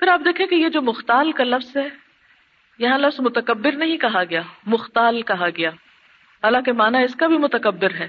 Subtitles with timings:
[0.00, 1.88] پھر آپ دیکھیں کہ یہ جو مختال کا لفظ ہے،
[2.78, 5.70] یہاں لفظ متکبر نہیں کہا گیا، مختال کہا گیا۔
[6.44, 8.08] حالانکہ معنی اس کا بھی متکبر ہے۔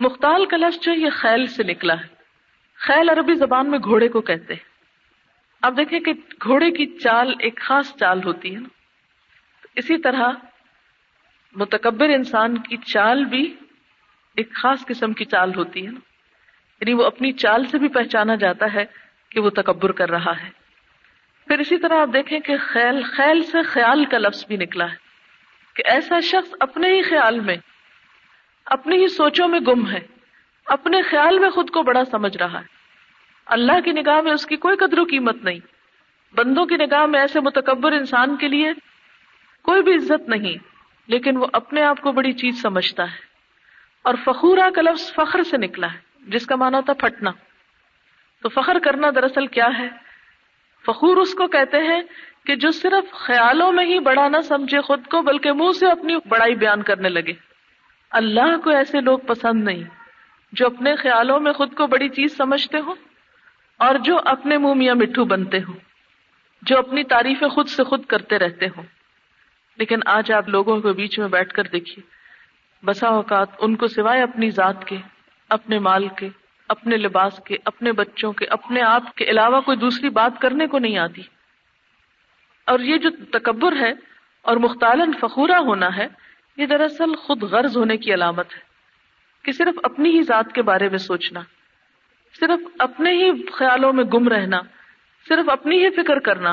[0.00, 2.06] مختال کا لفظ جو یہ خیل سے نکلا ہے۔
[2.76, 4.64] خیل عربی زبان میں گھوڑے کو کہتے ہیں۔
[5.62, 6.12] آپ دیکھیں کہ
[6.42, 8.68] گھوڑے کی چال ایک خاص چال ہوتی ہے نا۔
[9.76, 10.30] اسی طرح
[11.52, 13.54] متکبر انسان کی چال بھی
[14.36, 16.00] ایک خاص قسم کی چال ہوتی ہے نا۔
[16.80, 18.84] یعنی وہ اپنی چال سے بھی پہچانا جاتا ہے
[19.30, 20.61] کہ وہ تکبر کر رہا ہے۔
[21.46, 24.96] پھر اسی طرح آپ دیکھیں کہ خیل خیل سے خیال کا لفظ بھی نکلا ہے
[25.76, 27.56] کہ ایسا شخص اپنے ہی خیال میں،
[28.66, 30.00] اپنی ہی سوچوں میں گم ہے،
[30.66, 32.64] اپنے خیال میں خود کو بڑا سمجھ رہا ہے۔
[33.46, 35.58] اللہ کی نگاہ میں اس کی کوئی قدر و قیمت نہیں۔
[36.34, 38.72] بندوں کی نگاہ میں ایسے متکبر انسان کے لیے
[39.62, 40.54] کوئی بھی عزت نہیں،
[41.06, 43.16] لیکن وہ اپنے آپ کو بڑی چیز سمجھتا ہے۔
[44.02, 47.30] اور فخورا کا لفظ فخر سے نکلا ہے، جس کا مانا تھا پھٹنا۔
[48.42, 50.11] تو فخر کرنا دراصل کیا ہے؟
[50.86, 52.00] فخور اس کو کہتے ہیں
[52.46, 56.16] کہ جو صرف خیالوں میں ہی بڑا نہ سمجھے خود کو، بلکہ منہ سے اپنی
[56.28, 57.32] بڑائی بیان کرنے لگے۔
[58.10, 59.84] اللہ کو ایسے لوگ پسند نہیں
[60.52, 62.94] جو اپنے خیالوں میں خود کو بڑی چیز سمجھتے ہو
[63.76, 65.72] اور جو اپنے منہ میاں مٹھو بنتے ہو
[66.62, 68.82] جو اپنی تعریفیں خود سے خود کرتے رہتے ہوں۔
[69.76, 72.02] لیکن آج آپ لوگوں کے بیچ میں بیٹھ کر دیکھیے،
[72.86, 74.96] بسا اوقات ان کو سوائے اپنی ذات کے،
[75.48, 76.28] اپنے مال کے
[76.68, 80.78] اپنے لباس کے، اپنے بچوں کے، اپنے آپ کے علاوہ کوئی دوسری بات کرنے کو
[80.78, 81.22] نہیں آتی۔
[82.66, 83.92] اور یہ جو تکبر ہے
[84.42, 86.06] اور مختالن فخورہ ہونا ہے،
[86.56, 88.60] یہ دراصل خود غرض ہونے کی علامت ہے
[89.42, 91.40] کہ صرف اپنی ہی ذات کے بارے میں سوچنا،
[92.40, 94.60] صرف اپنے ہی خیالوں میں گم رہنا،
[95.28, 96.52] صرف اپنی ہی فکر کرنا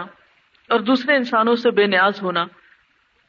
[0.70, 2.46] اور دوسرے انسانوں سے بے نیاز ہونا،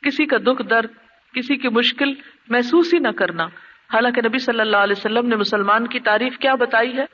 [0.03, 0.89] کسی کا دکھ درد،
[1.33, 2.15] کسی کی مشکل
[2.49, 3.47] محسوس ہی نہ کرنا
[3.93, 7.05] حالانکہ نبی صلی اللہ علیہ وسلم نے مسلمان کی تعریف کیا بتائی ہے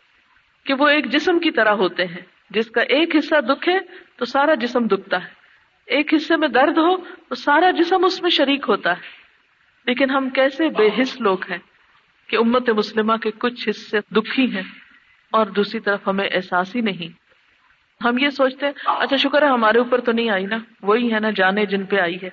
[0.65, 3.79] کہ وہ ایک جسم کی طرح ہوتے ہیں۔ جس کا ایک حصہ دکھ ہے
[4.17, 5.29] تو سارا جسم دکھتا ہے۔
[5.87, 9.03] ایک حصے میں درد ہو تو سارا جسم اس میں شریک ہوتا ہے۔
[9.87, 11.59] لیکن ہم کیسے بے حص لوگ ہیں
[12.29, 14.63] کہ امت مسلمہ کے کچھ حصے دکھی ہیں
[15.33, 17.27] اور دوسری طرف ہمیں احساس ہی نہیں۔
[18.05, 21.21] ہم یہ سوچتے ہیں اچھا شکر ہے ہمارے اوپر تو نہیں آئی نا۔ وہی ہے
[21.21, 22.31] نا جانے جن پہ آئی ہے۔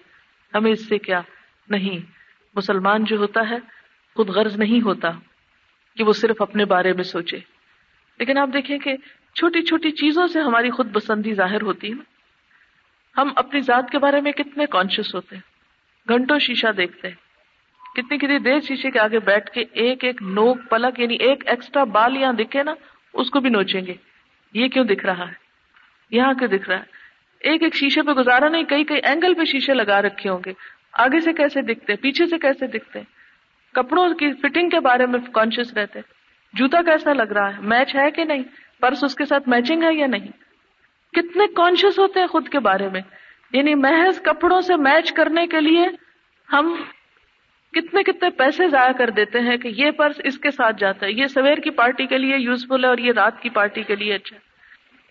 [0.56, 1.22] ہمیں اس سے کیا
[1.70, 2.00] نہیں۔
[2.56, 3.83] مسلمان جو ہوتا ہے
[4.16, 5.12] خود غرض نہیں ہوتا
[5.98, 7.38] کہ وہ صرف اپنے بارے میں سوچے۔
[8.20, 8.96] لیکن آپ دیکھیں کہ
[9.36, 12.14] چھوٹی چھوٹی چیزوں سے ہماری خود پسندی ظاہر ہوتی ہے۔
[13.18, 15.42] ہم اپنی ذات کے بارے میں کتنے کانشیس ہوتے ہیں،
[16.10, 17.16] گھنٹوں شیشہ دیکھتے ہیں،
[17.96, 21.84] کتنی کتنی دیر شیشے کے آگے بیٹھ کے ایک ایک نوک پلک یعنی ایک ایکسٹرا
[21.84, 22.74] بال یہاں دکھے نا،
[23.14, 23.94] اس کو بھی نوچیں گے۔
[24.54, 25.34] یہ کیوں دکھ رہا ہے؟
[26.12, 26.84] یہاں کیوں دکھ رہا ہے؟
[27.40, 30.54] ایک ایک شیشے پہ گزارا نہیں، کئی کئی اینگل پہ شیشے لگا رکھے ہوں گے۔
[30.94, 33.13] آگے سے کیسے دکھتے ہیں؟ پیچھے سے کیسے دکھتے ہیں؟
[33.74, 36.00] کپڑوں کی فٹنگ کے بارے میں کانشیس رہتے۔
[36.54, 38.44] جوتا کیسا لگ رہا ہے؟ میچ ہے کہ نہیں؟
[38.82, 40.28] پرس اس کے ساتھ میچنگ ہے یا نہیں؟
[41.14, 43.02] کتنے کانشیس ہوتے ہیں خود کے بارے میں؟
[43.54, 45.88] یعنی محض کپڑوں سے میچ کرنے کے لیے
[46.54, 46.84] ہم
[47.72, 51.12] کتنے کتنے پیسے ضائع کر دیتے ہیں کہ یہ پرس اس کے ساتھ جاتا ہے۔
[51.12, 54.14] یہ سویر کی پارٹی کے لیے یوزفل ہے اور یہ رات کی پارٹی کے لیے
[54.14, 54.38] اچھا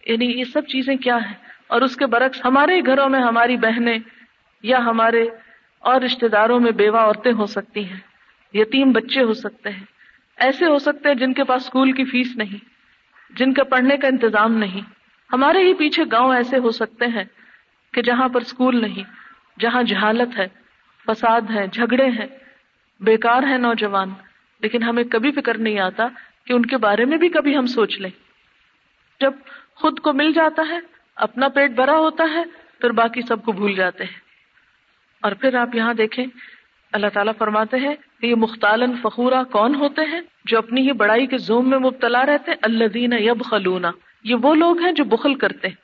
[0.06, 1.34] یعنی یہ سب چیزیں کیا ہیں؟
[1.68, 3.98] اور اس کے برعکس ہمارے گھروں میں ہماری بہنیں
[4.62, 5.22] یا ہمارے
[5.78, 8.11] اور رشتے داروں میں بیوہ عورتیں ہو سکتی ہیں۔
[8.54, 9.84] یتیم بچے ہو سکتے ہیں۔
[10.36, 12.64] ایسے ہو سکتے ہیں جن کے پاس اسکول کی فیس نہیں،
[13.30, 14.80] جن کا پڑھنے کا انتظام نہیں۔
[15.32, 17.24] ہمارے ہی پیچھے گاؤں ایسے ہو سکتے ہیں
[17.92, 19.02] کہ جہاں پر اسکول نہیں،
[19.60, 20.46] جہاں جہالت ہے،
[21.06, 22.26] فساد ہے، جھگڑے ہیں۔
[23.00, 24.10] بیکار ہے نوجوان،
[24.60, 26.06] لیکن ہمیں کبھی فکر نہیں آتا
[26.46, 28.10] کہ ان کے بارے میں بھی کبھی ہم سوچ لیں۔
[29.20, 29.32] جب
[29.74, 30.78] خود کو مل جاتا ہے،
[31.16, 32.42] اپنا پیٹ بھرا ہوتا ہے،
[32.80, 34.20] پھر باقی سب کو بھول جاتے ہیں۔
[35.22, 36.24] اور پھر آپ یہاں دیکھیں
[36.92, 41.26] اللہ تعالیٰ فرماتے ہیں کہ یہ مختالن فخورا کون ہوتے ہیں؟ جو اپنی ہی بڑائی
[41.26, 43.91] کے زوم میں مبتلا رہتے اللہ دین یب خلونا
[44.25, 45.75] یہ وہ لوگ ہیں جو بخل کرتے ہیں۔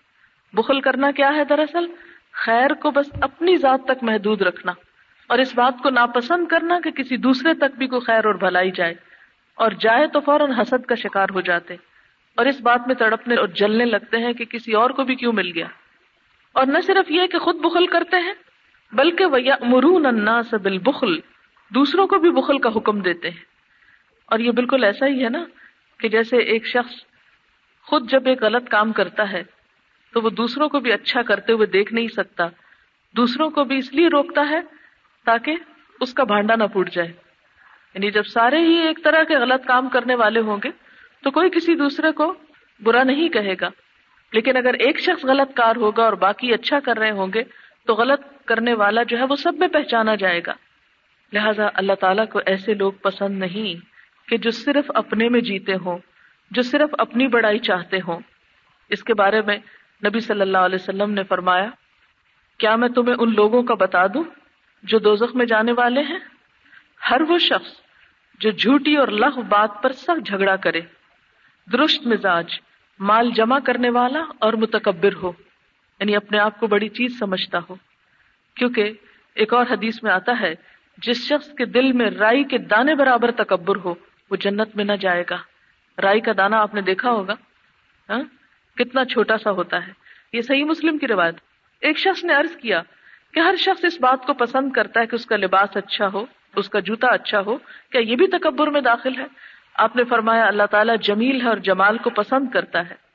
[0.52, 1.86] بخل کرنا کیا ہے دراصل؟
[2.32, 4.72] خیر کو بس اپنی ذات تک محدود رکھنا۔
[5.28, 8.70] اور اس بات کو ناپسند کرنا کہ کسی دوسرے تک بھی کوئی خیر اور بھلائی
[8.70, 8.94] جائے۔
[9.54, 11.74] اور جائے تو فوراً حسد کا شکار ہو جاتے۔
[12.34, 15.32] اور اس بات میں تڑپنے اور جلنے لگتے ہیں کہ کسی اور کو بھی کیوں
[15.32, 15.66] مل گیا۔
[16.52, 18.34] اور نہ صرف یہ کہ خود بخل کرتے ہیں
[18.92, 21.18] بلکہ وہ مرون الناس بالبخل،
[21.74, 23.44] دوسروں کو بھی بخل کا حکم دیتے ہیں۔
[24.26, 25.44] اور یہ بالکل ایسا ہی ہے نا
[26.00, 26.94] کہ جیسے ایک شخص
[27.82, 29.42] خود جب ایک غلط کام کرتا ہے،
[30.12, 32.48] تو وہ دوسروں کو بھی اچھا کرتے ہوئے دیکھ نہیں سکتا۔
[33.16, 34.60] دوسروں کو بھی اس لیے روکتا ہے
[35.24, 35.56] تاکہ
[36.00, 37.08] اس کا بھانڈا نہ پوٹ جائے۔
[37.94, 40.70] یعنی جب سارے ہی ایک طرح کے غلط کام کرنے والے ہوں گے،
[41.22, 42.34] تو کوئی کسی دوسرے کو
[42.82, 43.68] برا نہیں کہے گا۔
[44.32, 47.42] لیکن اگر ایک شخص غلط کار ہوگا اور باقی اچھا کر رہے ہوں گے
[47.88, 50.52] تو غلط کرنے والا جو ہے وہ سب میں پہچانا جائے گا۔
[51.32, 53.74] لہذا اللہ تعالیٰ کو ایسے لوگ پسند نہیں
[54.28, 55.98] کہ جو صرف اپنے میں جیتے ہوں،
[56.50, 58.20] جو صرف اپنی بڑائی چاہتے ہوں۔
[58.90, 59.56] اس کے بارے میں
[60.06, 61.70] نبی صلی اللہ علیہ وسلم نے فرمایا،
[62.58, 64.24] کیا میں تمہیں ان لوگوں کا بتا دوں
[64.82, 66.18] جو دوزخ میں جانے والے ہیں؟
[67.10, 67.70] ہر وہ شخص
[68.40, 70.80] جو جھوٹی اور لغ بات پر سخت جھگڑا کرے،
[71.72, 72.60] درست مزاج،
[73.00, 75.32] مال جمع کرنے والا اور متکبر ہو۔
[76.00, 77.74] یعنی اپنے آپ کو بڑی چیز سمجھتا ہو۔
[78.56, 78.92] کیونکہ
[79.34, 80.54] ایک اور حدیث میں آتا ہے،
[80.98, 83.94] جس شخص کے دل میں رائی کے دانے برابر تکبر ہو،
[84.30, 85.36] وہ جنت میں نہ جائے گا۔
[86.02, 87.34] رائی کا دانا آپ نے دیکھا ہوگا
[88.10, 88.22] ہاں؟
[88.76, 89.92] کتنا چھوٹا سا ہوتا ہے۔
[90.32, 91.34] یہ صحیح مسلم کی روایت۔
[91.80, 92.82] ایک شخص نے عرض کیا
[93.34, 96.26] کہ ہر شخص اس بات کو پسند کرتا ہے کہ اس کا لباس اچھا ہو،
[96.56, 97.56] اس کا جوتا اچھا ہو۔
[97.92, 99.26] کیا یہ بھی تکبر میں داخل ہے؟
[99.74, 103.07] آپ نے فرمایا، اللہ تعالیٰ جمیل ہے اور جمال کو پسند کرتا ہے۔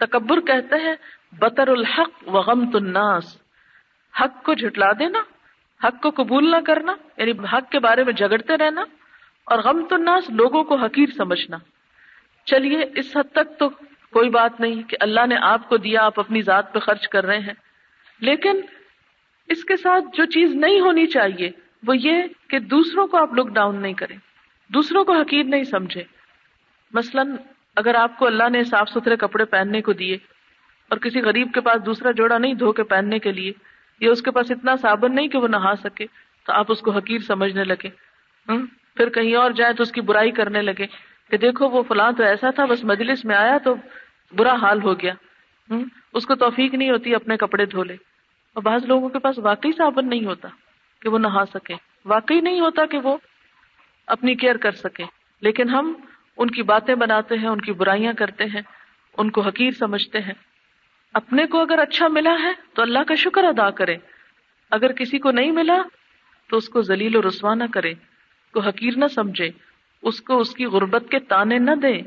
[0.00, 0.94] تکبر کہتے ہیں،
[1.32, 3.42] بطر الحق و غم الناس۔
[4.20, 5.18] حق کو جھٹلا دینا،
[5.86, 8.80] حق کو قبول نہ کرنا یعنی حق کے بارے میں جگڑتے رہنا
[9.44, 11.56] اور غم الناس لوگوں کو حقیر سمجھنا۔
[12.44, 13.68] چلیے، اس حد تک تو
[14.12, 17.24] کوئی بات نہیں کہ اللہ نے آپ کو دیا، آپ اپنی ذات پہ خرچ کر
[17.24, 17.54] رہے ہیں۔
[18.20, 18.60] لیکن
[19.48, 21.50] اس کے ساتھ جو چیز نہیں ہونی چاہیے،
[21.86, 24.16] وہ یہ کہ دوسروں کو آپ لک ڈاؤن نہیں کریں،
[24.68, 26.04] دوسروں کو حقیر نہیں سمجھے
[26.92, 27.22] مثلا
[27.78, 30.14] اگر آپ کو اللہ نے صاف ستھرے کپڑے پہننے کو دیے
[30.88, 33.52] اور کسی غریب کے پاس دوسرا جوڑا نہیں دھو کے پہننے کے لیے
[34.00, 36.06] یا اس کے پاس اتنا صابن نہیں کہ وہ نہا سکے،
[36.46, 37.88] تو آپ اس کو حقیر سمجھنے لگے۔
[38.96, 40.86] پھر کہیں اور جائے تو اس کی برائی کرنے لگے
[41.30, 43.74] کہ دیکھو وہ فلاں تو ایسا تھا، بس مجلس میں آیا تو
[44.32, 45.14] برا حال ہو گیا۔
[46.14, 47.94] اس کو توفیق نہیں ہوتی اپنے کپڑے دھو لے۔
[48.54, 50.48] اور بعض لوگوں کے پاس واقعی صابن نہیں ہوتا
[51.02, 53.16] کہ وہ نہا سکے۔ واقعی نہیں ہوتا کہ وہ
[54.06, 55.04] اپنی کیئر کر سکے۔
[55.40, 55.92] لیکن ہم
[56.38, 58.60] ان کی باتیں بناتے ہیں، ان کی برائیاں کرتے ہیں،
[59.18, 60.34] ان کو حقیر سمجھتے ہیں۔
[61.14, 63.96] اپنے کو اگر اچھا ملا ہے تو اللہ کا شکر ادا کرے۔
[64.70, 65.82] اگر کسی کو نہیں ملا
[66.50, 67.94] تو اس کو ذلیل و رسوا نہ کرے
[68.52, 69.50] کو حقیر نہ سمجھے،
[70.02, 72.00] اس کو اس کی غربت کے تانے نہ دے،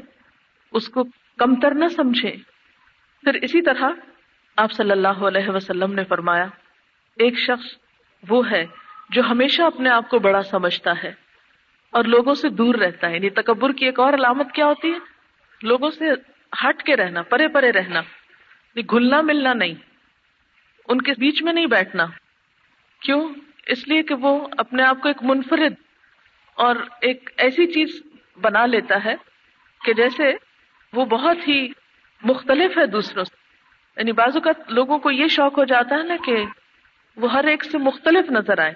[0.71, 1.03] اس کو
[1.37, 2.31] کمتر نہ سمجھے۔
[3.23, 3.89] پھر اسی طرح
[4.57, 6.45] آپ صلی اللہ علیہ وسلم نے فرمایا،
[7.15, 7.65] ایک شخص
[8.29, 8.65] وہ ہے
[9.09, 11.30] جو ہمیشہ اپنے آپ کو بڑا سمجھتا ہے۔
[11.91, 14.97] اور لوگوں سے دور رہتا ہے۔ یعنی تکبر کی ایک اور علامت کیا ہوتی ہے؟
[15.63, 16.05] لوگوں سے
[16.65, 19.73] ہٹ کے رہنا، پرے پرے رہنا۔ یعنی گھلنا ملنا نہیں۔
[20.87, 22.05] ان کے بیچ میں نہیں بیٹھنا۔
[23.01, 23.29] کیوں؟
[23.67, 25.73] اس لیے کہ وہ اپنے آپ کو ایک منفرد
[26.55, 28.01] اور ایک ایسی چیز
[28.41, 29.15] بنا لیتا ہے
[29.85, 30.33] کہ جیسے
[30.93, 31.67] وہ بہت ہی
[32.23, 33.35] مختلف ہے دوسروں سے۔
[33.97, 36.45] یعنی بعض اوقات لوگوں کو یہ شوق ہو جاتا ہے نا کہ
[37.15, 38.73] وہ ہر ایک سے مختلف نظر آئے۔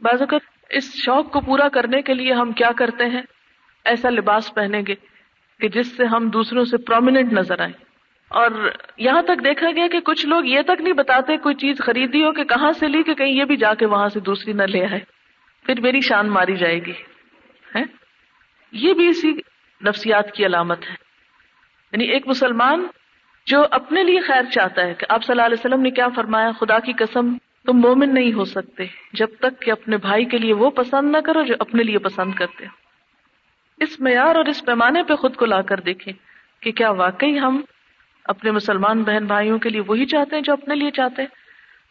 [0.00, 3.22] بعض اوقات اس شوق کو پورا کرنے کے لیے ہم کیا کرتے ہیں؟
[3.84, 4.94] ایسا لباس پہنیں گے
[5.60, 7.72] کہ جس سے ہم دوسروں سے پرومیننٹ نظر آئیں۔
[8.28, 8.50] اور
[8.96, 12.32] یہاں تک دیکھا گیا کہ کچھ لوگ یہ تک نہیں بتاتے کوئی چیز خریدی ہو
[12.32, 14.86] کہ کہاں سے لی کہ کہیں یہ بھی جا کے وہاں سے دوسری نہ لے
[14.86, 15.00] آئے۔
[15.66, 16.92] پھر میری شان ماری جائے گی۔
[18.72, 19.32] یہ بھی اسی
[19.86, 20.94] نفسیات کی علامت ہے۔
[21.92, 22.86] یعنی ایک مسلمان
[23.46, 26.50] جو اپنے لیے خیر چاہتا ہے کہ آپ صلی اللہ علیہ وسلم نے کیا فرمایا؟
[26.60, 30.54] خدا کی قسم تم مومن نہیں ہو سکتے جب تک کہ اپنے بھائی کے لیے
[30.54, 32.66] وہ پسند نہ کرو جو اپنے لیے پسند کرتے
[33.80, 36.12] اس معیار اور اس پیمانے پہ خود کو لا کر دیکھیں
[36.62, 37.60] کہ کیا واقعی ہم
[38.24, 41.28] اپنے مسلمان بہن بھائیوں کے لیے وہی چاہتے ہیں جو اپنے لیے چاہتے ہیں۔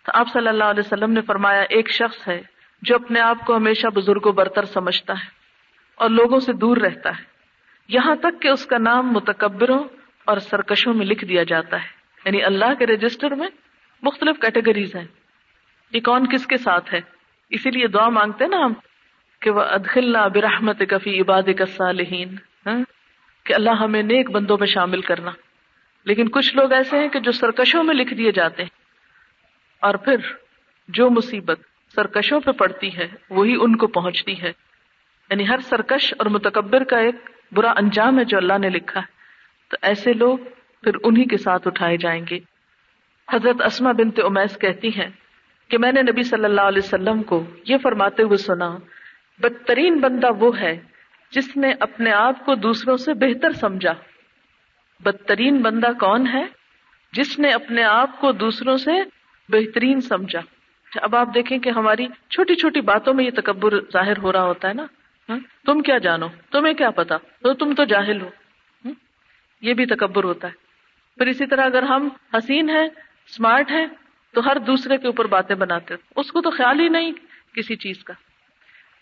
[0.06, 2.42] تو آپ صلی اللہ علیہ وسلم نے فرمایا، ایک شخص ہے
[2.82, 5.28] جو اپنے آپ کو ہمیشہ بزرگ و برتر سمجھتا ہے
[5.96, 7.24] اور لوگوں سے دور رہتا ہے۔
[7.88, 9.84] یہاں تک کہ اس کا نام متکبروں
[10.26, 11.88] اور سرکشوں میں لکھ دیا جاتا ہے۔
[12.26, 13.48] یعنی اللہ کے رجسٹر میں
[14.04, 15.19] مختلف کیٹیگریز ہیں۔
[15.94, 17.02] یہ کون کس کے ساتھ ہے؟
[17.50, 18.74] اسی لیے دعا مانگتے نا ہم
[19.42, 22.80] کہ وہ ادخل برحمت کفی عباد کا صالحین ہاں؟
[23.46, 25.32] کہ اللہ ہمیں نیک بندوں میں شامل کرنا۔
[26.06, 28.70] لیکن کچھ لوگ ایسے ہیں کہ جو سرکشوں میں لکھ دیے جاتے ہیں۔
[29.80, 30.16] اور پھر
[30.88, 31.60] جو مصیبت
[31.96, 34.52] سرکشوں پہ پڑتی ہے، وہی ان کو پہنچتی ہے۔
[35.30, 37.16] یعنی ہر سرکش اور متکبر کا ایک
[37.52, 39.06] برا انجام ہے جو اللہ نے لکھا ہے۔
[39.70, 40.38] تو ایسے لوگ
[40.84, 42.40] پھر انہی کے ساتھ اٹھائے جائیں گے۔
[43.32, 45.10] حضرت اسما بنت امیس کہتی ہیں
[45.70, 48.78] کہ میں نے نبی صلی اللہ علیہ وسلم کو یہ فرماتے ہوئے سنا،
[49.40, 50.80] بدترین بندہ وہ ہے
[51.32, 53.94] جس نے اپنے آپ کو دوسروں سے بہتر سمجھا۔
[55.00, 56.44] بدترین بندہ کون ہے
[57.14, 58.92] جس نے اپنے آپ کو دوسروں سے
[59.50, 60.40] بہترین سمجھا۔
[61.02, 64.68] اب آپ دیکھیں کہ ہماری چھوٹی چھوٹی باتوں میں یہ تکبر ظاہر ہو رہا ہوتا
[64.68, 64.84] ہے نا۔
[65.30, 68.30] ہاں؟ تم کیا جانو؟ تمہیں کیا پتا؟ تو تم تو جاہل ہو۔
[68.86, 68.92] ہاں؟
[69.62, 70.54] یہ بھی تکبر ہوتا ہے۔
[71.18, 72.86] پھر اسی طرح اگر ہم حسین ہیں
[73.28, 73.86] اسمارٹ ہیں
[74.34, 77.12] تو ہر دوسرے کے اوپر باتیں بناتے اس کو تو خیال ہی نہیں
[77.56, 78.14] کسی چیز کا۔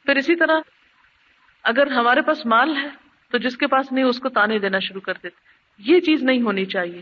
[0.06, 0.60] پھر اسی طرح
[1.64, 2.88] اگر ہمارے پاس مال ہے
[3.32, 5.36] تو جس کے پاس نہیں اس کو تانے دینا شروع کر دیتے۔
[5.78, 7.02] یہ چیز نہیں ہونی چاہیے۔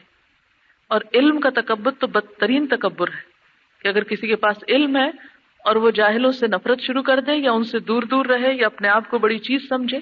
[0.88, 3.36] اور علم کا تکبر تو بدترین تکبر ہے۔
[3.82, 5.10] کہ اگر کسی کے پاس علم ہے
[5.66, 8.66] اور وہ جاہلوں سے نفرت شروع کر دے یا ان سے دور دور رہے یا
[8.66, 10.00] اپنے آپ کو بڑی چیز سمجھے۔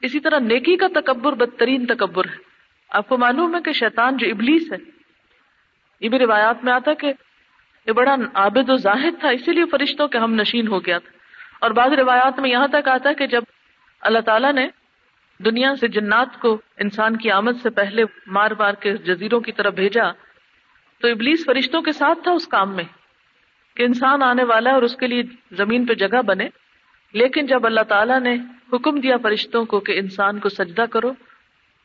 [0.00, 2.36] اسی طرح نیکی کا تکبر بدترین تکبر ہے۔
[2.88, 4.76] آپ کو معلوم ہے کہ شیطان جو ابلیس ہے،
[6.00, 7.12] یہ بھی روایات میں آتا کہ
[7.86, 11.18] یہ بڑا عابد و زاہد تھا، اسی لیے فرشتوں کے ہم نشین ہو گیا تھا۔
[11.60, 13.42] اور بعض روایات میں یہاں تک آتا کہ جب
[14.00, 14.68] اللہ تعالیٰ نے
[15.44, 19.74] دنیا سے جنات کو انسان کی آمد سے پہلے مار مار کے جزیروں کی طرف
[19.74, 20.12] بھیجا،
[21.00, 22.84] تو ابلیس فرشتوں کے ساتھ تھا اس کام میں
[23.76, 25.22] کہ انسان آنے والا ہے اور اس کے لیے
[25.52, 26.48] زمین پہ جگہ بنے۔
[27.12, 28.36] لیکن جب اللہ تعالیٰ نے
[28.72, 31.12] حکم دیا فرشتوں کو کہ انسان کو سجدہ کرو،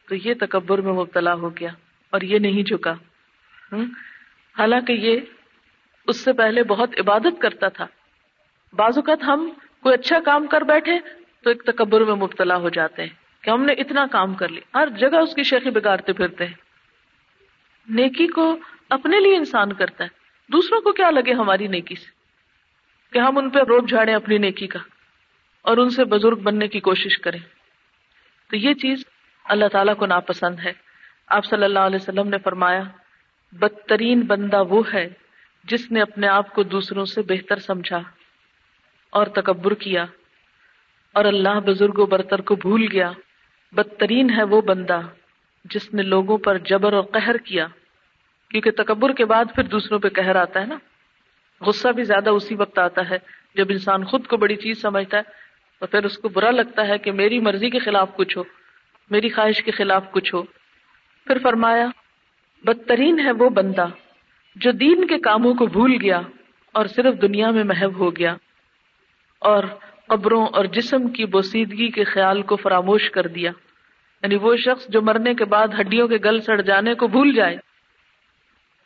[0.10, 1.70] تو یہ تکبر میں مبتلا ہو گیا
[2.10, 2.94] اور یہ نہیں جھکا۔
[4.58, 5.20] حالانکہ یہ
[6.10, 7.88] اس سے پہلے بہت عبادت کرتا تھا۔
[8.74, 9.50] بعض اوقات ہم
[9.84, 11.00] کوئی اچھا کام کر بیٹھے
[11.44, 13.10] تو ایک تکبر میں مبتلا ہو جاتے ہیں
[13.42, 16.54] کہ ہم نے اتنا کام کر لیا۔ ہر جگہ اس کی شیخی بگاڑتے پھرتے ہیں۔
[17.90, 20.10] نیکی کو اپنے لیے انسان کرتا ہے۔
[20.52, 22.06] دوسروں کو کیا لگے ہماری نیکی سے؟
[23.14, 24.80] کہ ہم ان پہ روپ جھاڑے اپنی نیکی کا
[25.62, 27.40] اور ان سے بزرگ بننے کی کوشش کریں۔
[28.50, 29.04] تو یہ چیز
[29.46, 30.72] اللہ تعالیٰ کو ناپسند ہے۔
[31.28, 32.84] آپ صلی اللہ علیہ وسلم نے فرمایا،
[33.52, 35.29] بدترین بندہ وہ ہے
[35.64, 38.00] جس نے اپنے آپ کو دوسروں سے بہتر سمجھا
[39.10, 40.06] اور تکبر کیا
[41.14, 43.12] اور اللہ بزرگ و برتر کو بھول گیا،
[43.74, 45.02] بدترین ہے وہ بندہ
[45.66, 47.68] جس نے لوگوں پر جبر اور قہر کیا،
[48.52, 50.78] کیونکہ تکبر کے بعد پھر دوسروں پہ قہر آتا ہے نا۔
[51.62, 53.18] غصہ بھی زیادہ اسی وقت آتا ہے
[53.56, 55.24] جب انسان خود کو بڑی چیز سمجھتا ہے
[55.80, 58.44] تو پھر اس کو برا لگتا ہے کہ میری مرضی کے خلاف کچھ ہو،
[59.10, 60.44] میری خواہش کے خلاف کچھ ہو۔
[61.28, 61.88] پھر فرمایا،
[62.64, 63.86] بدترین ہے وہ بندہ
[64.56, 66.22] جو دین کے کاموں کو بھول گیا
[66.72, 68.36] اور صرف دنیا میں محب ہو گیا
[69.40, 69.64] اور
[70.08, 73.52] قبروں اور جسم کی بوسیدگی کے خیال کو فراموش کر دیا۔
[74.24, 77.58] یعنی وہ شخص جو مرنے کے بعد ہڈیوں کے گل سڑ جانے کو بھول جائے،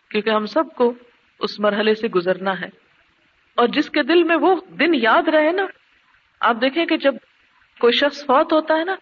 [0.09, 0.93] کیونکہ ہم سب کو
[1.39, 2.69] اس مرحلے سے گزرنا ہے۔
[3.55, 5.65] اور جس کے دل میں وہ دن یاد رہے نا،
[6.39, 7.15] آپ دیکھیں کہ جب
[7.79, 8.95] کوئی شخص فوت ہوتا ہے نا،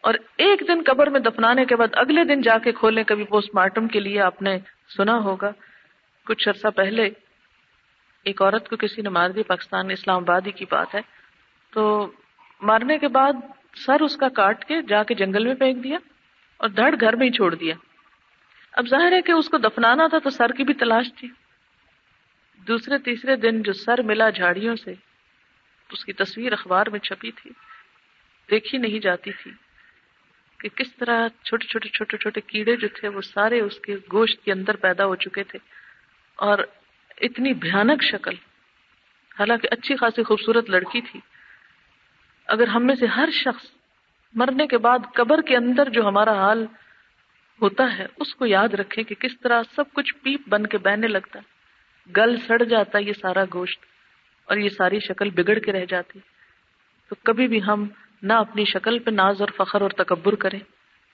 [0.00, 3.50] اور ایک دن قبر میں دفنانے کے بعد اگلے دن جا کے کھولیں، کبھی پوسٹ
[3.54, 4.58] مارٹم کے لیے آپ نے
[4.96, 5.50] سنا ہوگا۔
[6.26, 7.08] کچھ عرصہ پہلے
[8.26, 11.00] ایک عورت کو کسی نے مار دی پاکستان اسلام آباد ہی کی بات ہے،
[11.72, 12.12] تو
[12.62, 13.32] مارنے کے بعد
[13.76, 15.98] سر اس کا کاٹ کے جا کے جنگل میں پھینک دیا
[16.56, 17.74] اور دھڑ گھر میں ہی چھوڑ دیا۔
[18.72, 21.28] اب ظاہر ہے کہ اس کو دفنانا تھا تو سر کی بھی تلاش تھی۔
[22.66, 24.94] دوسرے تیسرے دن جو سر ملا جھاڑیوں سے،
[25.90, 27.50] اس کی تصویر اخبار میں چھپی تھی،
[28.50, 29.50] دیکھی نہیں جاتی تھی
[30.60, 34.44] کہ کس طرح چھوٹے چھوٹے چھوٹے چھوٹے کیڑے جو تھے وہ سارے اس کے گوشت
[34.44, 35.58] کے اندر پیدا ہو چکے تھے۔
[36.36, 36.58] اور
[37.20, 38.34] اتنی بھیانک شکل۔
[39.38, 41.20] حالانکہ اچھی خاصی خوبصورت لڑکی تھی۔
[42.46, 43.66] اگر ہم میں سے ہر شخص
[44.34, 46.66] مرنے کے بعد قبر کے اندر جو ہمارا حال
[47.60, 51.06] ہوتا ہے، اس کو یاد رکھے کہ کس طرح سب کچھ پیپ بن کے بہنے
[51.06, 51.40] لگتا۔
[52.16, 53.84] گل سڑ جاتا ہے یہ سارا گوشت
[54.44, 56.18] اور یہ ساری شکل بگڑ کے رہ جاتی۔
[57.08, 57.88] تو کبھی بھی ہم
[58.22, 60.60] نہ اپنی شکل پہ ناز اور فخر اور تکبر کریں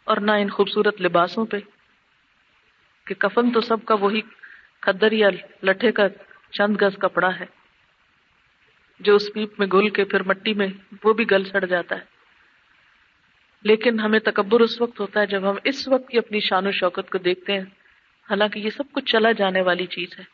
[0.04, 1.56] اور نہ ان خوبصورت لباسوں پہ،
[3.06, 4.20] کہ کفن تو سب کا وہی
[4.80, 5.28] کھدر یا
[5.62, 6.08] لٹھے کا
[6.52, 7.46] چند گز کپڑا ہے۔
[9.00, 10.66] جو اس پیپ میں گل کے پھر مٹی میں،
[11.04, 12.00] وہ بھی گل سڑ جاتا ہے۔
[13.62, 16.70] لیکن ہمیں تکبر اس وقت ہوتا ہے جب ہم اس وقت کی اپنی شان و
[16.70, 17.64] شوکت کو دیکھتے ہیں۔
[18.30, 20.24] حالانکہ یہ سب کچھ چلا جانے والی چیز ہے۔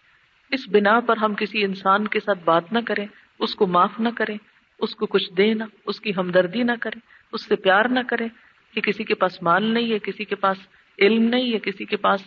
[0.51, 3.07] اس بنا پر ہم کسی انسان کے ساتھ بات نہ کریں،
[3.39, 4.39] اس کو معاف نہ کریں،
[4.79, 7.01] اس کو کچھ دے نہ، اس کی ہمدردی نہ کریں،
[7.33, 8.29] اس سے پیار نہ کریں
[8.75, 10.57] کہ کسی کے پاس مال نہیں ہے، کسی کے پاس
[10.99, 12.21] علم نہیں ہے، کسی کے پاس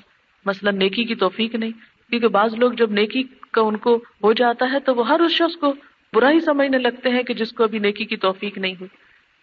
[0.45, 1.71] مثلا نیکی کی توفیق نہیں۔
[2.09, 5.31] کیونکہ بعض لوگ جب نیکی کا ان کو ہو جاتا ہے تو وہ ہر اس
[5.31, 5.73] شخص کو
[6.13, 8.89] برا ہی سمجھنے لگتے ہیں کہ جس کو ابھی نیکی کی توفیق نہیں ہوئی۔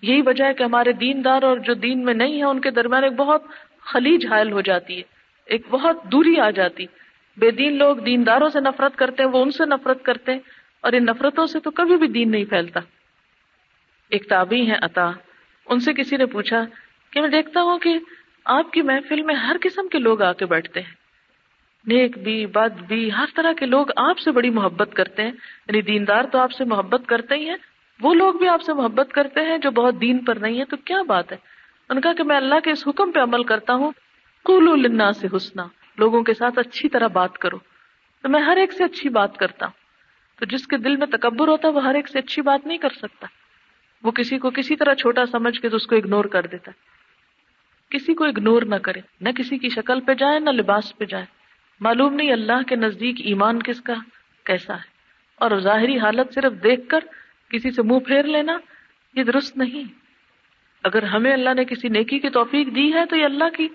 [0.03, 2.71] یہی وجہ ہے کہ ہمارے دین دار اور جو دین میں نہیں ہے ان کے
[2.71, 3.43] درمیان ایک بہت
[3.81, 5.03] خلیج حائل ہو جاتی ہے،
[5.47, 6.87] ایک بہت دوری آ جاتی۔
[7.37, 10.39] بے دین لوگ دینداروں سے نفرت کرتے ہیں، وہ ان سے نفرت کرتے ہیں،
[10.81, 12.81] اور ان نفرتوں سے تو کبھی بھی دین نہیں پھیلتا۔
[14.11, 15.11] ایک تابی ہے عطا۔
[15.67, 16.65] ان سے کسی نے پوچھا
[17.11, 17.99] کہ میں دیکھتا ہوں کہ
[18.45, 21.06] آپ کی محفل میں ہر قسم کے لوگ آ کے بیٹھتے ہیں۔
[21.87, 25.31] نیک بھی، بد بھی، ہر طرح کے لوگ آپ سے بڑی محبت کرتے ہیں
[25.69, 27.57] یعنی دیندار تو آپ سے محبت کرتے ہی ہیں،
[28.01, 30.77] وہ لوگ بھی آپ سے محبت کرتے ہیں جو بہت دین پر نہیں ہے تو
[30.77, 31.37] کیا بات ہے؟
[31.89, 33.93] ان کا کہ میں اللہ کے اس حکم پہ عمل کرتا ہوں
[34.45, 35.67] کولو لنا سے حسنا،
[35.99, 37.59] لوگوں کے ساتھ اچھی طرح بات کرو۔
[38.23, 39.87] تو میں ہر ایک سے اچھی بات کرتا ہوں۔
[40.39, 42.79] تو جس کے دل میں تکبر ہوتا ہے، وہ ہر ایک سے اچھی بات نہیں
[42.79, 43.27] کر سکتا۔
[44.03, 46.97] وہ کسی کو کسی طرح چھوٹا سمجھ کے تو اس کو اگنور کر دیتا ہے۔
[47.91, 51.36] کسی کو اگنور نہ کرے، نہ کسی کی شکل پہ جائے، نہ لباس پہ جائے۔
[51.81, 53.95] معلوم نہیں اللہ کے نزدیک ایمان کس کا
[54.45, 54.97] کیسا ہے۔
[55.37, 56.99] اور ظاہری حالت صرف دیکھ کر
[57.51, 58.59] کسی سے منہ پھیر لینا
[59.15, 59.85] یہ درست نہیں۔
[60.85, 63.69] اگر ہمیں اللہ نے کسی نیکی کی توفیق دی ہے تو یہ اللہ کی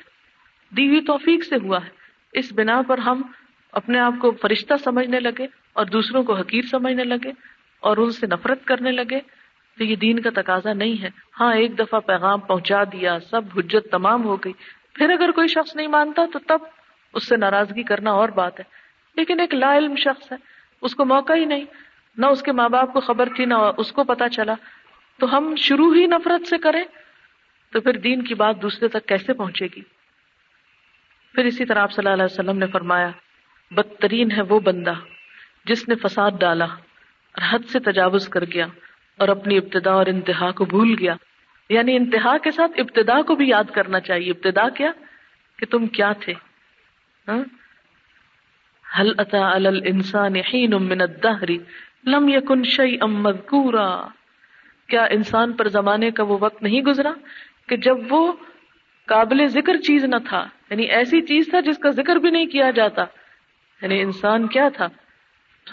[0.77, 1.89] دی ہوئی توفیق سے ہوا ہے۔
[2.33, 3.21] اس بنا پر ہم
[3.71, 7.31] اپنے آپ کو فرشتہ سمجھنے لگے اور دوسروں کو حقیر سمجھنے لگے
[7.79, 9.19] اور ان سے نفرت کرنے لگے۔
[9.77, 13.91] تو یہ دین کا تقاضا نہیں ہے۔ ہاں ایک دفعہ پیغام پہنچا دیا، سب حجت
[13.91, 14.53] تمام ہو گئی۔
[14.93, 16.80] پھر اگر کوئی شخص نہیں مانتا تو تب
[17.13, 18.65] اس سے ناراضگی کرنا اور بات ہے۔
[19.15, 20.37] لیکن ایک لا علم شخص ہے۔
[20.81, 21.65] اس کو موقع ہی نہیں۔
[22.17, 24.53] نہ اس کے ماں باپ کو خبر تھی، نہ اس کو پتا چلا۔
[25.19, 26.83] تو ہم شروع ہی نفرت سے کریں
[27.73, 29.81] تو پھر دین کی بات دوسرے تک کیسے پہنچے گی؟
[31.33, 33.09] پھر اسی طرح آپ صلی اللہ علیہ وسلم نے فرمایا،
[33.71, 34.93] بدترین ہے وہ بندہ
[35.65, 38.65] جس نے فساد ڈالا اور حد سے تجاوز کر گیا
[39.17, 41.13] اور اپنی ابتدا اور انتہا کو بھول گیا۔
[41.69, 44.91] یعنی انتہا کے ساتھ ابتدا کو بھی یاد کرنا چاہیے۔ ابتدا کیا؟
[45.57, 46.33] کہ تم کیا تھے؟
[47.27, 47.43] ہاں؟
[48.99, 51.49] حل اتا الانسان حین من الدہر
[52.05, 54.07] لم یکن شیئا مذکورا
[54.89, 57.13] کیا انسان پر زمانے کا وہ وقت نہیں گزرا
[57.67, 58.33] کہ جب وہ
[59.05, 62.71] قابل ذکر چیز نہ تھا؟ یعنی ایسی چیز تھا جس کا ذکر بھی نہیں کیا
[62.71, 63.05] جاتا.
[63.81, 64.87] یعنی انسان کیا تھا؟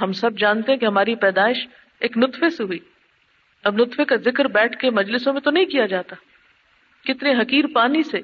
[0.00, 1.68] ہم سب جانتے ہیں کہ ہماری پیدائش
[2.00, 2.78] ایک نطفے سے ہوئی.
[3.64, 6.16] اب نطفے کا ذکر بیٹھ کے مجلسوں میں تو نہیں کیا جاتا.
[7.06, 8.18] کتنے حقیر پانی سے.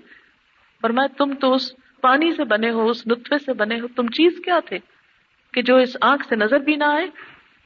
[0.83, 4.07] اور میں تم تو اس پانی سے بنے ہو، اس نطفے سے بنے ہو، تم
[4.07, 4.79] چیز کیا تھے
[5.53, 7.07] کہ جو اس آنکھ سے نظر بھی نہ آئے؟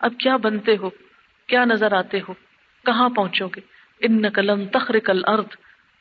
[0.01, 0.91] اب کیا بنتے ہو؟
[1.47, 2.35] کیا نظر آتے ہو؟
[2.87, 3.61] کہاں پہنچو گے؟
[4.01, 5.47] ان نقلم تخر کل ارد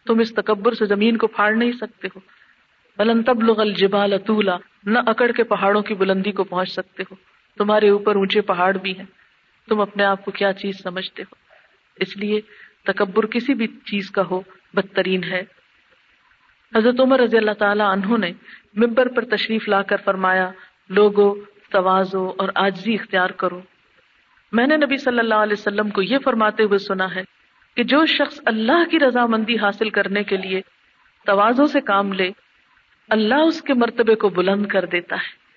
[0.05, 2.19] تم اس تکبر سے زمین کو پھاڑ نہیں سکتے ہو۔
[2.97, 7.15] بلن تبلغ الجبال طولا، نہ اکڑ کے پہاڑوں کی بلندی کو پہنچ سکتے ہو۔
[7.57, 9.05] تمہارے اوپر اونچے پہاڑ بھی ہیں۔
[9.69, 11.35] تم اپنے آپ کو کیا چیز سمجھتے ہو؟
[11.95, 12.41] اس لیے
[12.83, 14.41] تکبر کسی بھی چیز کا ہو،
[14.73, 15.56] بدترین ہے۔
[16.75, 18.31] حضرت عمر رضی اللہ تعالی عنہ نے
[18.73, 20.51] ممبر پر تشریف لا کر فرمایا،
[20.89, 21.35] لوگو،
[21.71, 23.61] توازو اور آجزی اختیار کرو۔
[24.51, 27.23] میں نے نبی صلی اللہ علیہ وسلم کو یہ فرماتے ہوئے سنا ہے
[27.75, 30.61] کہ جو شخص اللہ کی رضامندی حاصل کرنے کے لیے
[31.25, 32.31] توازو سے کام لے،
[33.09, 35.47] اللہ اس کے مرتبے کو بلند کر دیتا ہے۔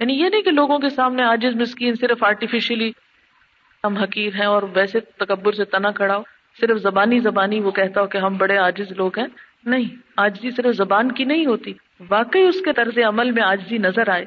[0.00, 2.92] یعنی یہ نہیں کہ لوگوں کے سامنے آجز مسکین صرف آرٹیفیشلی
[3.84, 6.22] ہم حقیر ہیں اور ویسے تکبر سے تنا کھڑا ہو،
[6.60, 9.26] صرف زبانی زبانی وہ کہتا ہو کہ ہم بڑے آجز لوگ ہیں۔
[9.64, 11.72] نہیں، آجزی صرف زبان کی نہیں ہوتی،
[12.08, 14.24] واقعی اس کے طرز عمل میں آجزی نظر آئے۔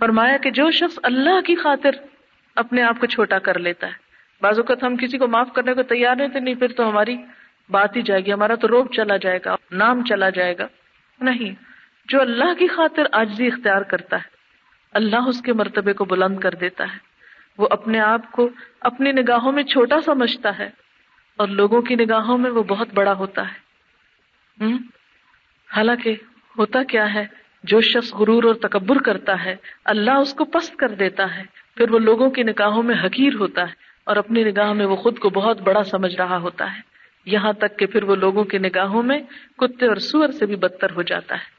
[0.00, 1.90] فرمایا کہ جو شخص اللہ کی خاطر
[2.56, 3.92] اپنے آپ کو چھوٹا کر لیتا ہے۔
[4.40, 7.16] بعض اوقات ہم کسی کو معاف کرنے کو تیار نہیں تھے، نہیں، پھر تو ہماری
[7.70, 10.66] بات ہی جائے گی، ہمارا تو روب چلا جائے گا، نام چلا جائے گا۔
[11.20, 11.64] نہیں،
[12.08, 14.28] جو اللہ کی خاطر آجزی اختیار کرتا ہے،
[14.92, 16.98] اللہ اس کے مرتبے کو بلند کر دیتا ہے۔
[17.58, 18.48] وہ اپنے آپ کو
[18.80, 20.70] اپنی نگاہوں میں چھوٹا سمجھتا ہے
[21.36, 23.65] اور لوگوں کی نگاہوں میں وہ بہت بڑا ہوتا ہے۔
[25.76, 26.16] حالانکہ
[26.58, 27.26] ہوتا کیا ہے،
[27.64, 31.42] جو شخص غرور اور تکبر کرتا ہے، اللہ اس کو پست کر دیتا ہے،
[31.76, 33.72] پھر وہ لوگوں کی نگاہوں میں حقیر ہوتا ہے
[34.04, 36.80] اور اپنی نگاہ میں وہ خود کو بہت بڑا سمجھ رہا ہوتا ہے۔
[37.26, 39.18] یہاں تک کہ پھر وہ لوگوں کی نگاہوں میں
[39.58, 41.56] کتے اور سور سے بھی بدتر ہو جاتا ہے۔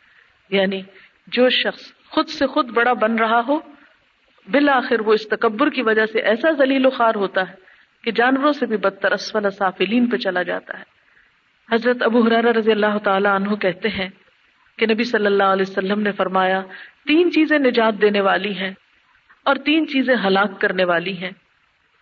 [0.58, 0.82] یعنی
[1.28, 3.60] جو شخص خود سے خود بڑا بن رہا ہو،
[4.52, 7.56] بالآخر وہ اس تکبر کی وجہ سے ایسا ذلیل و خوار ہوتا ہے
[8.04, 10.97] کہ جانوروں سے بھی بدتر اسفل صافلین پہ چلا جاتا ہے۔
[11.72, 14.10] حضرت ابو حرار رضی اللہ تعالی عنہ کہتے ہیں
[14.78, 16.62] کہ نبی صلی اللہ علیہ وسلم نے فرمایا،
[17.08, 18.72] تین چیزیں نجات دینے والی ہیں
[19.46, 21.32] اور تین چیزیں ہلاک کرنے والی ہیں۔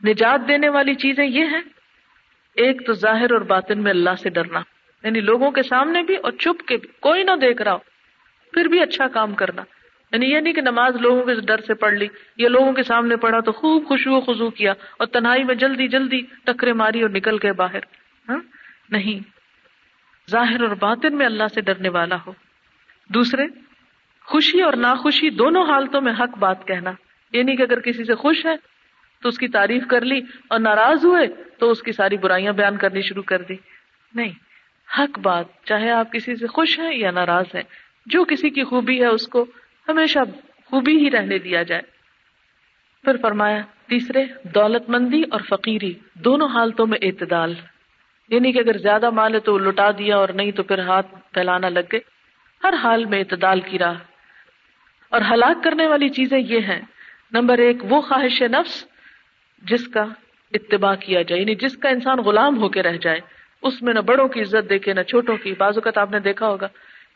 [0.05, 1.61] نجات دینے والی چیزیں یہ ہیں،
[2.55, 4.61] ایک تو ظاہر اور باطن میں اللہ سے ڈرنا
[5.03, 7.77] یعنی لوگوں کے سامنے بھی اور چھپ کے بھی، کوئی نہ دیکھ رہا ہو،
[8.53, 9.61] پھر بھی اچھا کام کرنا۔
[10.11, 13.15] یعنی یہ نہیں کہ نماز لوگوں کے ڈر سے پڑھ لی، یا لوگوں کے سامنے
[13.15, 17.37] پڑھا تو خوب خوشبو خزو کیا اور تنہائی میں جلدی جلدی ٹکرے ماری اور نکل
[17.43, 17.79] گئے باہر۔
[18.29, 18.39] ہاں؟
[18.89, 19.34] نہیں۔
[20.31, 22.31] ظاہر اور باطن میں اللہ سے ڈرنے والا ہو۔
[23.09, 23.43] دوسرے،
[24.25, 26.91] خوشی اور ناخوشی دونوں حالتوں میں حق بات کہنا۔
[27.33, 28.55] یعنی کہ اگر کسی سے خوش ہے
[29.21, 31.27] تو اس کی تعریف کر لی اور ناراض ہوئے
[31.59, 33.55] تو اس کی ساری برائیاں بیان کرنی شروع کر دی۔
[34.15, 34.31] نہیں،
[34.99, 37.63] حق بات، چاہے آپ کسی سے خوش ہیں یا ناراض ہیں،
[38.05, 39.45] جو کسی کی خوبی ہے اس کو
[39.89, 40.19] ہمیشہ
[40.65, 41.81] خوبی ہی رہنے دیا جائے۔
[43.03, 47.53] پھر فرمایا، تیسرے دولت مندی اور فقیری دونوں حالتوں میں اعتدال۔
[48.29, 51.69] یعنی کہ اگر زیادہ مال ہے تو لٹا دیا اور نہیں تو پھر ہاتھ پھیلانا
[51.69, 51.99] لگ گئے۔
[52.63, 53.93] ہر حال میں اعتدال کی راہ۔
[55.09, 56.81] اور ہلاک کرنے والی چیزیں یہ ہیں۔
[57.31, 58.85] نمبر ایک، وہ خواہش نفس
[59.61, 60.03] جس کا
[60.53, 63.19] اتباع کیا جائے یعنی جس کا انسان غلام ہو کے رہ جائے۔
[63.61, 66.47] اس میں نہ بڑوں کی عزت دیکھے، نہ چھوٹوں کی۔ بازو کا آپ نے دیکھا
[66.47, 66.67] ہوگا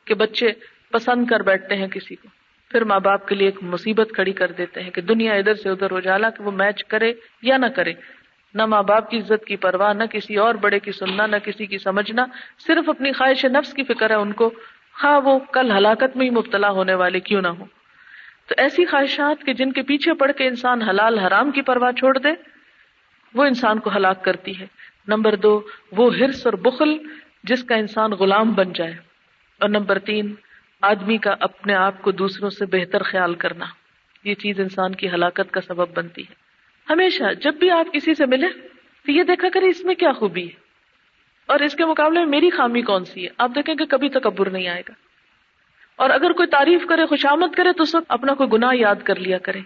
[0.05, 0.47] کہ بچے
[0.91, 2.27] پسند کر بیٹھتے ہیں کسی کو۔
[2.71, 5.69] پھر ماں باپ کے لیے ایک مصیبت کھڑی کر دیتے ہیں کہ دنیا ادھر سے
[5.69, 7.93] ادھر ہو جالا کہ وہ میچ کرے یا نہ کرے۔
[8.53, 11.65] نہ ماں باپ کی عزت کی پرواہ، نہ کسی اور بڑے کی سننا، نہ کسی
[11.65, 12.25] کی سمجھنا،
[12.67, 14.53] صرف اپنی خواہش نفس کی فکر ہے ان کو
[15.03, 17.65] ہاں وہ کل ہلاکت میں ہی مبتلا ہونے والے، کیوں نہ ہو؟
[18.47, 22.17] تو ایسی خواہشات کے جن کے پیچھے پڑ کے انسان حلال حرام کی پرواہ چھوڑ
[22.17, 22.29] دے،
[23.33, 24.67] وہ انسان کو ہلاک کرتی ہے۔
[25.07, 26.97] نمبر دو، وہ ہرس اور بخل
[27.43, 28.93] جس کا انسان غلام بن جائے۔
[29.59, 30.35] اور نمبر تین،
[30.81, 33.65] آدمی کا اپنے آپ کو دوسروں سے بہتر خیال کرنا۔
[34.23, 36.48] یہ چیز انسان کی ہلاکت کا سبب بنتی ہے۔
[36.89, 38.47] ہمیشہ جب بھی آپ کسی سے ملے
[39.05, 40.53] تو یہ دیکھا کرے اس میں کیا خوبی ہے۔
[41.45, 44.49] اور اس کے مقابلے میں میری خامی کون سی ہے؟ آپ دیکھیں کہ کبھی تکبر
[44.49, 44.93] نہیں آئے گا۔
[45.95, 49.37] اور اگر کوئی تعریف کرے خوشامد کرے، تو سب اپنا کوئی گناہ یاد کر لیا
[49.37, 49.59] کرے۔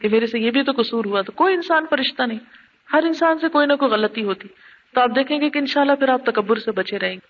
[0.00, 2.38] کہ میرے سے یہ بھی تو قصور ہوا تو کوئی انسان پر رشتہ نہیں۔
[2.92, 4.48] ہر انسان سے کوئی نہ کوئی غلطی ہوتی۔
[4.94, 7.26] تو آپ دیکھیں گے کہ انشاءاللہ پھر آپ تکبر سے بچے رہیں گے۔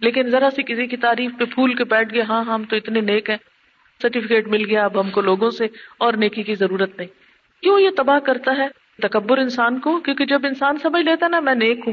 [0.00, 3.00] لیکن ذرا سی کسی کی تعریف پہ پھول کے بیٹھ گئے ہاں ہم تو اتنے
[3.00, 3.36] نیک ہیں،
[4.02, 5.64] سرٹیفکیٹ مل گیا اب ہم کو لوگوں سے
[5.98, 7.08] اور نیکی کی ضرورت نہیں۔
[7.62, 11.54] کیوں یہ تباہ کرتا ہے؟ تکبر انسان کو، کیونکہ جب انسان سمجھ لیتا نا، میں
[11.54, 11.92] نیک ہوں،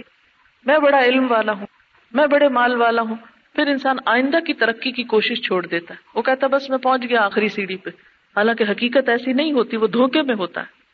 [0.65, 1.65] میں بڑا علم والا ہوں،
[2.11, 3.15] میں بڑے مال والا ہوں،
[3.55, 7.01] پھر انسان آئندہ کی ترقی کی کوشش چھوڑ دیتا ہے۔ وہ کہتا بس میں پہنچ
[7.09, 7.89] گیا آخری سیڑھی پہ۔
[8.35, 10.85] حالانکہ حقیقت ایسی نہیں ہوتی، وہ دھوکے میں ہوتا ہے۔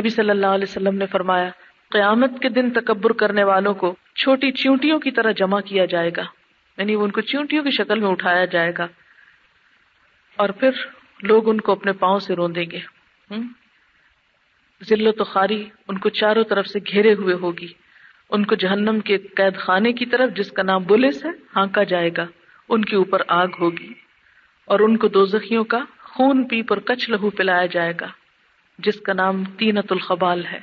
[0.00, 1.48] نبی صلی اللہ علیہ وسلم نے فرمایا،
[1.90, 6.22] قیامت کے دن تکبر کرنے والوں کو چھوٹی چیونٹیوں کی طرح جمع کیا جائے گا۔
[6.78, 8.86] یعنی ان کو چیونٹیوں کی شکل میں اٹھایا جائے گا۔
[10.36, 10.70] اور پھر
[11.22, 12.80] لوگ ان کو اپنے پاؤں سے روندیں گے۔
[14.84, 17.68] ذلت و خاری ان کو چاروں طرف سے گھیرے ہوئے ہوگی۔
[18.30, 22.10] ان کو جہنم کے قید خانے کی طرف، جس کا نام بلس ہے، ہانکا جائے
[22.16, 22.26] گا۔
[22.68, 23.92] ان کے اوپر آگ ہوگی۔
[24.64, 28.06] اور ان کو دو زخیوں کا خون پیپ اور کچھ لہو پلایا جائے گا،
[28.78, 30.60] جس کا نام تینت الخبال ہے۔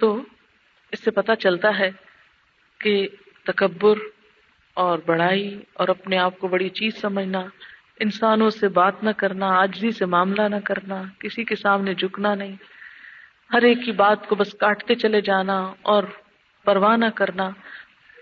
[0.00, 0.22] تو
[0.92, 1.90] اس سے پتا چلتا ہے
[2.80, 3.08] کہ
[3.44, 3.94] تکبر
[4.74, 7.40] اور بڑائی اور اپنے آپ کو بڑی چیز سمجھنا،
[8.00, 12.56] انسانوں سے بات نہ کرنا، آجزی سے معاملہ نہ کرنا، کسی کے سامنے جھکنا نہیں۔
[13.52, 16.04] ہر ایک کی بات کو بس کاٹتے چلے جانا اور
[16.64, 17.44] پرواہ نہ کرنا۔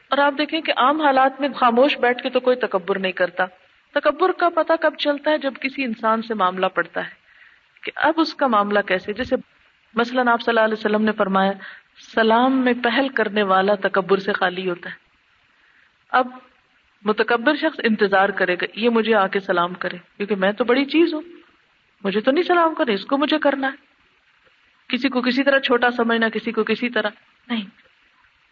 [0.09, 3.45] اور آپ دیکھیں کہ عام حالات میں خاموش بیٹھ کے تو کوئی تکبر نہیں کرتا۔
[3.95, 7.11] تکبر کا پتہ کب چلتا ہے جب کسی انسان سے معاملہ پڑتا ہے؟
[7.83, 9.37] کہ اب اس کا معاملہ کیسے؟ جیسے
[9.95, 11.53] مثلاً آپ صلی اللہ علیہ وسلم نے فرمایا،
[12.15, 14.95] سلام میں پہل کرنے والا تکبر سے خالی ہوتا ہے۔
[16.11, 16.27] اب
[17.05, 20.85] متکبر شخص انتظار کرے گا، یہ مجھے آ کے سلام کرے، کیونکہ میں تو بڑی
[20.85, 21.23] چیز ہوں۔
[22.05, 23.86] مجھے تو نہیں سلام کرے اس کو مجھے کرنا ہے۔
[24.89, 27.09] کسی کو کسی طرح چھوٹا سمجھنا، کسی کو کسی طرح۔
[27.49, 27.65] نہیں،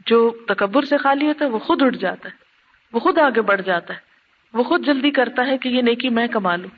[0.06, 2.34] جو تکبر سے خالی ہوتا ہے، وہ خود اٹھ جاتا ہے،
[2.92, 3.98] وہ خود آگے بڑھ جاتا ہے،
[4.52, 6.70] وہ خود جلدی کرتا ہے کہ یہ نیکی میں کما لوں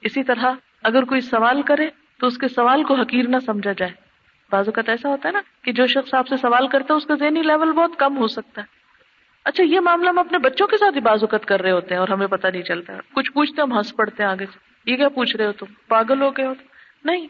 [0.00, 1.88] اسی طرح اگر کوئی سوال کرے
[2.20, 3.92] تو اس کے سوال کو حقیر نہ سمجھا جائے۔
[4.50, 7.06] بعض اوقات ایسا ہوتا ہے نا کہ جو شخص آپ سے سوال کرتا ہے، اس
[7.06, 8.66] کا ذہنی لیول بہت کم ہو سکتا ہے۔
[9.44, 12.00] اچھا یہ معاملہ ہم اپنے بچوں کے ساتھ ہی بعض اوقات کر رہے ہوتے ہیں
[12.00, 15.08] اور ہمیں پتہ نہیں چلتا۔ کچھ پوچھتے ہم ہنس پڑتے ہیں آگے سے۔ یہ کیا
[15.08, 16.52] پوچھ رہے ہو تم؟ پاگل ہو گئے ہو
[17.04, 17.26] نہیں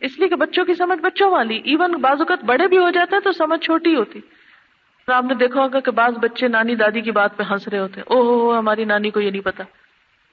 [0.00, 3.16] اس لیے کہ بچوں کی سمجھ بچوں والی ایون بعض اوقات بڑے بھی ہو جاتا
[3.16, 4.20] ہے تو سمجھ چھوٹی ہوتی۔
[5.06, 8.00] آپ نے دیکھا ہوگا کہ بعض بچے نانی دادی کی بات پہ ہنس رہے ہوتے
[8.00, 9.64] او ہو ہماری نانی کو یہ نہیں پتا۔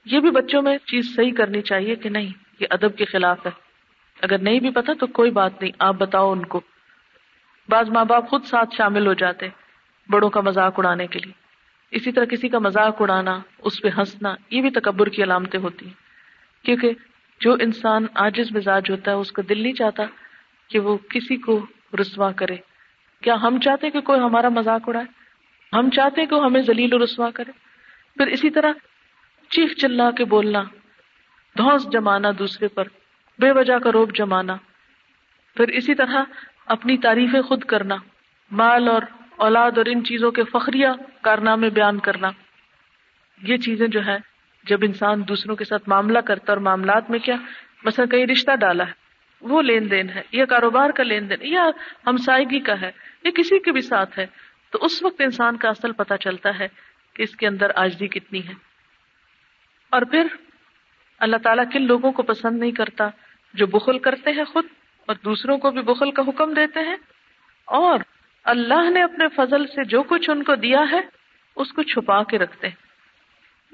[0.04, 3.50] یہ بھی بچوں میں چیز صحیح کرنی چاہیے کہ نہیں، یہ ادب کے خلاف ہے۔
[4.22, 6.60] اگر نہیں بھی پتا تو کوئی بات نہیں، آپ بتاؤ ان کو۔
[7.68, 9.48] بعض ماں باپ خود ساتھ شامل ہو جاتے
[10.10, 11.32] بڑوں کا مذاق اڑانے کے لیے۔
[11.90, 15.86] اسی طرح کسی کا مذاق اڑانا، اس پہ ہنسنا، یہ بھی تکبر کی علامتیں ہوتی
[15.86, 15.94] ہیں۔
[16.64, 16.90] کیونکہ
[17.40, 20.02] جو انسان آجز مزاج ہوتا ہے، اس کا دل نہیں چاہتا
[20.68, 21.66] کہ وہ کسی کو
[22.00, 22.56] رسوا کرے۔
[23.22, 25.06] کیا ہم چاہتے کہ کوئی ہمارا مذاق اڑائے؟
[25.76, 27.52] ہم چاہتے کہ ہمیں ذلیل و رسوا کرے۔
[28.16, 28.72] پھر اسی طرح
[29.50, 30.62] چیخ چلا کے بولنا
[31.58, 32.88] دھوس جمانا دوسرے پر،
[33.38, 34.56] بے وجہ کا روپ جمانا۔
[35.56, 36.22] پھر اسی طرح
[36.66, 37.96] اپنی تعریفیں خود کرنا،
[38.50, 39.02] مال اور
[39.36, 40.88] اولاد اور ان چیزوں کے فخریہ
[41.22, 42.30] کارنامے بیان کرنا۔
[43.42, 44.35] یہ چیزیں جو ہے
[44.66, 47.36] جب انسان دوسروں کے ساتھ معاملہ کرتا اور معاملات میں کیا
[47.84, 48.92] مثلا کئی رشتہ ڈالا ہے،
[49.40, 51.66] وہ لین دین ہے، یا کاروبار کا لین دین، یا
[52.06, 52.90] ہمسائیگی کا ہے،
[53.24, 54.26] یا کسی کے بھی ساتھ ہے،
[54.70, 56.68] تو اس وقت انسان کا اصل پتا چلتا ہے
[57.14, 58.52] کہ اس کے اندر آجدی کتنی ہے۔
[59.90, 60.26] اور پھر
[61.18, 63.08] اللہ تعالیٰ کن لوگوں کو پسند نہیں کرتا
[63.54, 64.64] جو بخل کرتے ہیں خود
[65.06, 66.96] اور دوسروں کو بھی بخل کا حکم دیتے ہیں؟
[67.64, 67.98] اور
[68.44, 71.00] اللہ نے اپنے فضل سے جو کچھ ان کو دیا ہے،
[71.56, 72.85] اس کو چھپا کے رکھتے ہیں۔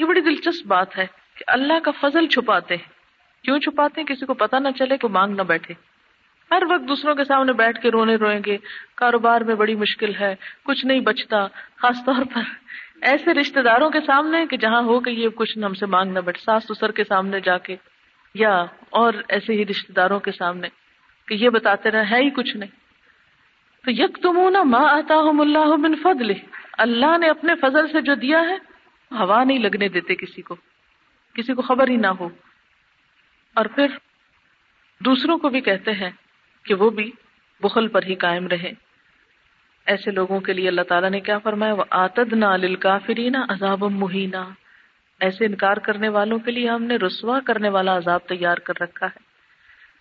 [0.03, 1.07] یہ بڑی دلچسپ بات ہے
[1.39, 2.89] کہ اللہ کا فضل چھپاتے ہیں۔
[3.45, 5.75] کیوں چھپاتے ہیں؟ کسی کو پتا نہ چلے کہ مانگ نہ بیٹھے۔
[6.51, 8.59] ہر وقت دوسروں کے سامنے بیٹھ کے رونے روئیں گے۔
[8.95, 10.35] کاروبار میں بڑی مشکل ہے،
[10.65, 12.41] کچھ نہیں بچتا، خاص طور پر
[13.03, 16.19] ایسے رشتے داروں کے سامنے کہ جہاں ہو کہ یہ کچھ ہم سے مانگ نہ
[16.19, 17.77] بیٹھے، ساس سسر کے سامنے جا کے
[18.35, 20.69] یا اور ایسے ہی رشتے داروں کے سامنے
[21.29, 22.71] کہ یہ بتاتے رہے، ہے ہی کچھ نہیں۔
[23.85, 26.33] تو یک تم ماں آتا ہوں اللہ بن فضل
[26.79, 28.72] اللہ نے اپنے فضل سے جو دیا ہے
[29.19, 30.57] ہوا نہیں لگنے دیتے کسی کو
[31.35, 32.29] کسی کو خبر ہی نہ ہو۔
[33.55, 33.87] اور پھر
[35.01, 36.11] دوسروں کو بھی کہتے ہیں
[36.65, 37.11] کہ وہ بھی
[37.61, 38.73] بخل پر ہی قائم رہے۔
[39.87, 42.47] ایسے لوگوں کے لیے اللہ تعالیٰ نے کیا فرمایا وہ آتد نہ
[42.81, 44.51] کافری عذاب مہینہ
[45.21, 49.07] ایسے انکار کرنے والوں کے لیے ہم نے رسوا کرنے والا عذاب تیار کر رکھا
[49.07, 49.19] ہے۔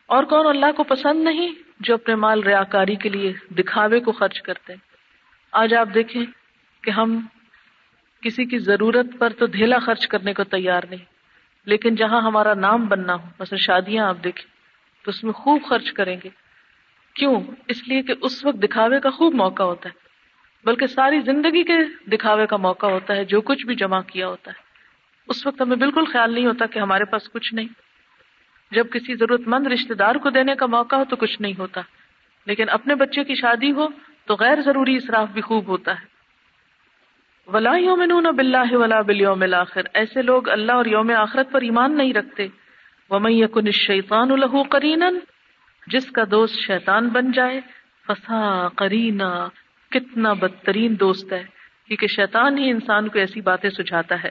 [0.06, 4.42] اور کون اللہ کو پسند نہیں جو اپنے مال ریاکاری کے لیے دکھاوے کو خرچ
[4.42, 4.80] کرتے؟ ہیں
[5.52, 6.26] آج آپ دیکھیں
[6.84, 7.26] کہ ہم
[8.22, 11.06] کسی کی ضرورت پر تو دھیلا خرچ کرنے کو تیار نہیں۔
[11.66, 14.52] لیکن جہاں ہمارا نام بننا ہو، مثلا شادیاں آپ دیکھیں،
[15.06, 16.30] تو اس میں خوب خرچ کریں گے۔
[17.16, 19.94] کیوں؟ اس لیے کہ اس وقت دکھاوے کا خوب موقع ہوتا ہے۔
[20.66, 21.74] بلکہ ساری زندگی کے
[22.10, 24.62] دکھاوے کا موقع ہوتا ہے، جو کچھ بھی جمع کیا ہوتا ہے۔
[25.28, 27.68] اس وقت ہمیں بالکل خیال نہیں ہوتا کہ ہمارے پاس کچھ نہیں۔
[28.72, 31.82] جب کسی ضرورت مند رشتے دار کو دینے کا موقع ہو تو کچھ نہیں ہوتا۔
[32.46, 33.88] لیکن اپنے بچے کی شادی ہو
[34.26, 36.11] تو غیر ضروری اصراف بھی خوب ہوتا ہے۔
[37.48, 42.14] ولا یومنون باللہ ولا بالیوم الاخر ایسے لوگ اللہ اور یوم آخرت پر ایمان نہیں
[42.14, 42.48] رکھتے۔
[43.10, 45.10] ومن یکن الشیطان له قرینا
[45.88, 47.60] جس کا دوست شیطان بن جائے
[48.08, 49.48] فسا قرینا
[49.92, 51.44] کتنا بدترین دوست ہے۔
[51.88, 54.30] کیونکہ شیطان ہی انسان کو ایسی باتیں سجھاتا ہے۔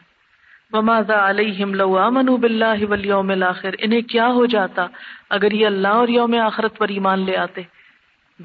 [0.73, 4.87] وماذا علیہم لو آمنوا باللہ والیوم الاخر انہیں کیا ہو جاتا
[5.31, 7.63] اگر یہ اللہ اور یوم آخرت پر ایمان لے آتے؟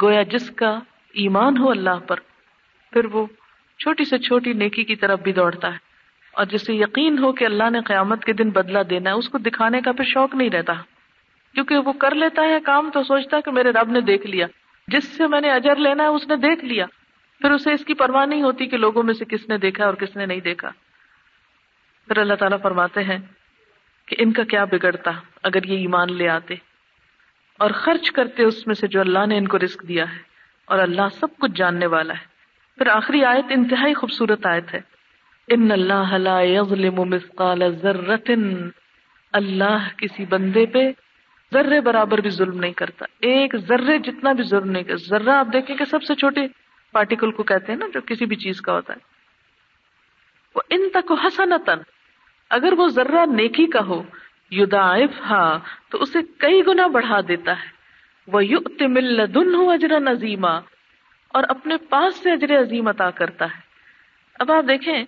[0.01, 0.79] گویا جس کا
[1.13, 2.19] ایمان ہو اللہ پر،
[2.93, 3.25] پھر وہ
[3.79, 5.77] چھوٹی سے چھوٹی نیکی کی طرف بھی دوڑتا ہے۔
[6.33, 9.37] اور جسے یقین ہو کہ اللہ نے قیامت کے دن بدلہ دینا ہے، اس کو
[9.37, 10.73] دکھانے کا پھر شوق نہیں رہتا۔
[11.53, 14.47] کیونکہ وہ کر لیتا ہے کام تو سوچتا ہے کہ میرے رب نے دیکھ لیا۔
[14.87, 16.85] جس سے میں نے اجر لینا ہے، اس نے دیکھ لیا۔
[17.41, 19.93] پھر اسے اس کی پرواہ نہیں ہوتی کہ لوگوں میں سے کس نے دیکھا اور
[19.93, 20.69] کس نے نہیں دیکھا۔
[22.07, 23.17] پھر اللہ تعالیٰ فرماتے ہیں
[24.07, 25.11] کہ ان کا کیا بگڑتا
[25.43, 26.55] اگر یہ ایمان لے آتے۔
[27.59, 30.17] اور خرچ کرتے اس میں سے جو اللہ نے ان کو رزق دیا ہے۔
[30.65, 32.34] اور اللہ سب کچھ جاننے والا ہے۔
[32.77, 34.79] پھر آخری آیت انتہائی خوبصورت آیت ہے۔
[35.47, 38.31] ان اللہ لا يظلم مثقال ذرۃ،
[39.33, 40.91] اللہ کسی بندے پہ
[41.53, 45.47] ذرے برابر بھی ظلم نہیں کرتا۔ ایک ذرے جتنا بھی ظلم نہیں کرتا۔ ذرہ آپ
[45.53, 46.41] دیکھیں کہ سب سے چھوٹے
[46.91, 48.99] پارٹیکل کو کہتے ہیں نا، جو کسی بھی چیز کا ہوتا ہے۔
[50.55, 51.79] وہ ان تک حسنتن
[52.49, 54.03] اگر وہ ذرہ نیکی کا ہو
[54.51, 55.59] یدائف ہاں
[55.89, 57.67] تو اسے کئی گنا بڑھا دیتا ہے۔
[58.27, 60.59] وہ یؤت من لدنہ اجرا عظیما
[61.35, 63.59] اور اپنے پاس سے اجر عظیم عطا کرتا ہے۔
[64.39, 65.03] اب آپ دیکھیں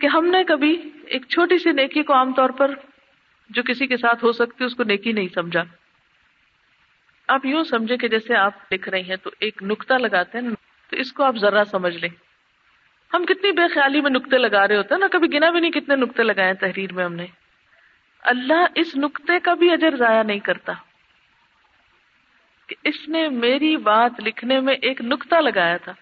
[0.00, 2.70] کہ ہم نے کبھی ایک چھوٹی سی نیکی کو عام طور پر
[3.50, 5.62] جو کسی کے ساتھ ہو سکتی اس کو نیکی نہیں سمجھا۔
[7.28, 10.50] آپ یوں سمجھے کہ جیسے آپ لکھ رہے ہیں تو ایک نکتا لگاتے ہیں،
[10.90, 12.10] تو اس کو آپ ذرا سمجھ لیں۔
[13.14, 15.70] ہم کتنی بے خیالی میں نقطے لگا رہے ہوتے ہیں نا، کبھی گنا بھی نہیں
[15.70, 17.26] کتنے نقطے لگائے تحریر میں ہم نے۔
[18.22, 20.72] اللہ اس نقطے کا بھی اجر ضائع نہیں کرتا۔
[22.70, 25.92] کہ اس نے میری بات لکھنے میں ایک نقطہ لگایا تھا۔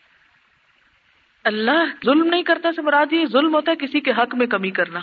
[1.44, 4.70] اللہ ظلم نہیں کرتا سے مراد یہ ظلم ہوتا ہے کسی کے حق میں کمی
[4.70, 5.00] کرنا۔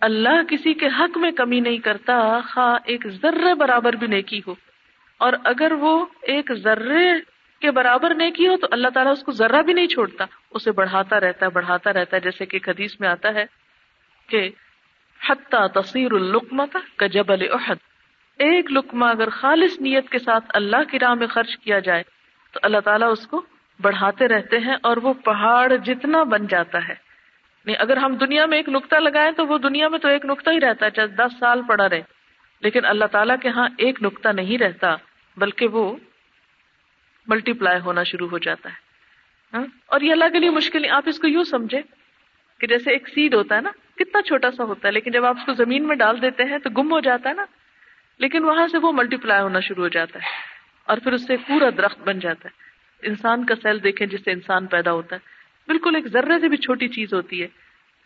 [0.00, 4.54] اللہ کسی کے حق میں کمی نہیں کرتا، خواہ ایک ذرے برابر بھی نیکی ہو۔
[5.18, 7.12] اور اگر وہ ایک ذرے
[7.60, 11.20] کے برابر نیکی ہو تو اللہ تعالیٰ اس کو ذرہ بھی نہیں چھوڑتا، اسے بڑھاتا
[11.20, 13.44] رہتا ہے، بڑھاتا رہتا ہے۔ جیسے کہ حدیث میں آتا ہے
[14.26, 14.50] کہ
[15.30, 17.91] حتیٰ تصیر القمت کا جبل احد۔
[18.42, 22.02] ایک لکما اگر خالص نیت کے ساتھ اللہ کی راہ میں خرچ کیا جائے،
[22.52, 23.42] تو اللہ تعالیٰ اس کو
[23.80, 26.94] بڑھاتے رہتے ہیں اور وہ پہاڑ جتنا بن جاتا ہے۔
[27.66, 30.50] نہیں، اگر ہم دنیا میں ایک نقطہ لگائیں تو وہ دنیا میں تو ایک نقطہ
[30.50, 32.02] ہی رہتا ہے، چاہے دس سال پڑا رہے۔
[32.60, 34.96] لیکن اللہ تعالیٰ کے ہاں ایک نقطہ نہیں رہتا،
[35.36, 35.96] بلکہ وہ
[37.26, 38.74] ملٹی پلائی ہونا شروع ہو جاتا ہے۔
[39.56, 41.82] ہاں؟ اور یہ اللہ کے لیے مشکل آپ اس کو یوں سمجھے
[42.60, 45.36] کہ جیسے ایک سیڈ ہوتا ہے نا، کتنا چھوٹا سا ہوتا ہے، لیکن جب آپ
[45.38, 47.44] اس کو زمین میں ڈال دیتے ہیں تو گم ہو جاتا ہے نا۔
[48.22, 50.26] لیکن وہاں سے وہ ملٹی پلائی ہونا شروع ہو جاتا ہے
[50.84, 52.62] اور پھر اس سے پورا درخت بن جاتا ہے۔
[53.08, 55.20] انسان کا سیل دیکھیں جس سے انسان پیدا ہوتا ہے۔
[55.68, 57.48] بالکل ایک ذرے سے بھی چھوٹی چیز ہوتی ہے،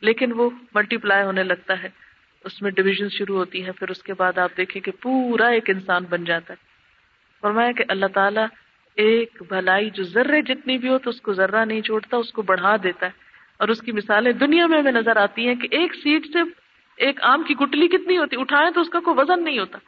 [0.00, 1.88] لیکن وہ ملٹی پلائی ہونے لگتا ہے۔
[2.44, 5.70] اس میں ڈویژن شروع ہوتی ہے، پھر اس کے بعد آپ دیکھیں کہ پورا ایک
[5.70, 6.64] انسان بن جاتا ہے۔
[7.40, 8.46] فرمایا کہ اللہ تعالیٰ
[8.94, 12.42] ایک بھلائی جو ذرے جتنی بھی ہو تو اس کو ذرہ نہیں چھوڑتا، اس کو
[12.42, 13.11] بڑھا دیتا ہے۔
[13.59, 16.38] اور اس کی مثالیں دنیا میں ہمیں نظر آتی ہیں کہ ایک سیٹ سے
[16.96, 19.79] ایک آم کی گٹلی کتنی ہوتی اٹھائے تو اس کا کوئی وزن نہیں ہوتا۔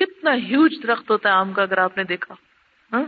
[0.00, 2.34] کتنا ہیوج درخت ہوتا ہے آم کا اگر آپ نے دیکھا۔
[2.92, 3.04] ہاں؟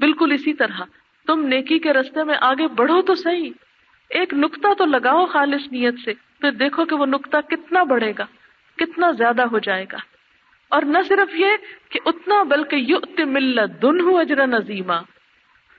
[0.00, 0.80] بالکل اسی طرح۔
[1.26, 3.50] تم نیکی کے رستے میں آگے بڑھو تو صحیح۔
[4.10, 8.26] ایک نقطہ تو لگاؤ خالص نیت سے، پھر دیکھو کہ وہ نقطہ کتنا بڑھے گا،
[8.76, 9.96] کتنا زیادہ ہو جائے گا۔
[10.68, 11.50] اور نہ صرف یہ
[11.88, 15.00] کہ اتنا، بلکہ یؤت ملت دن اجر عظیما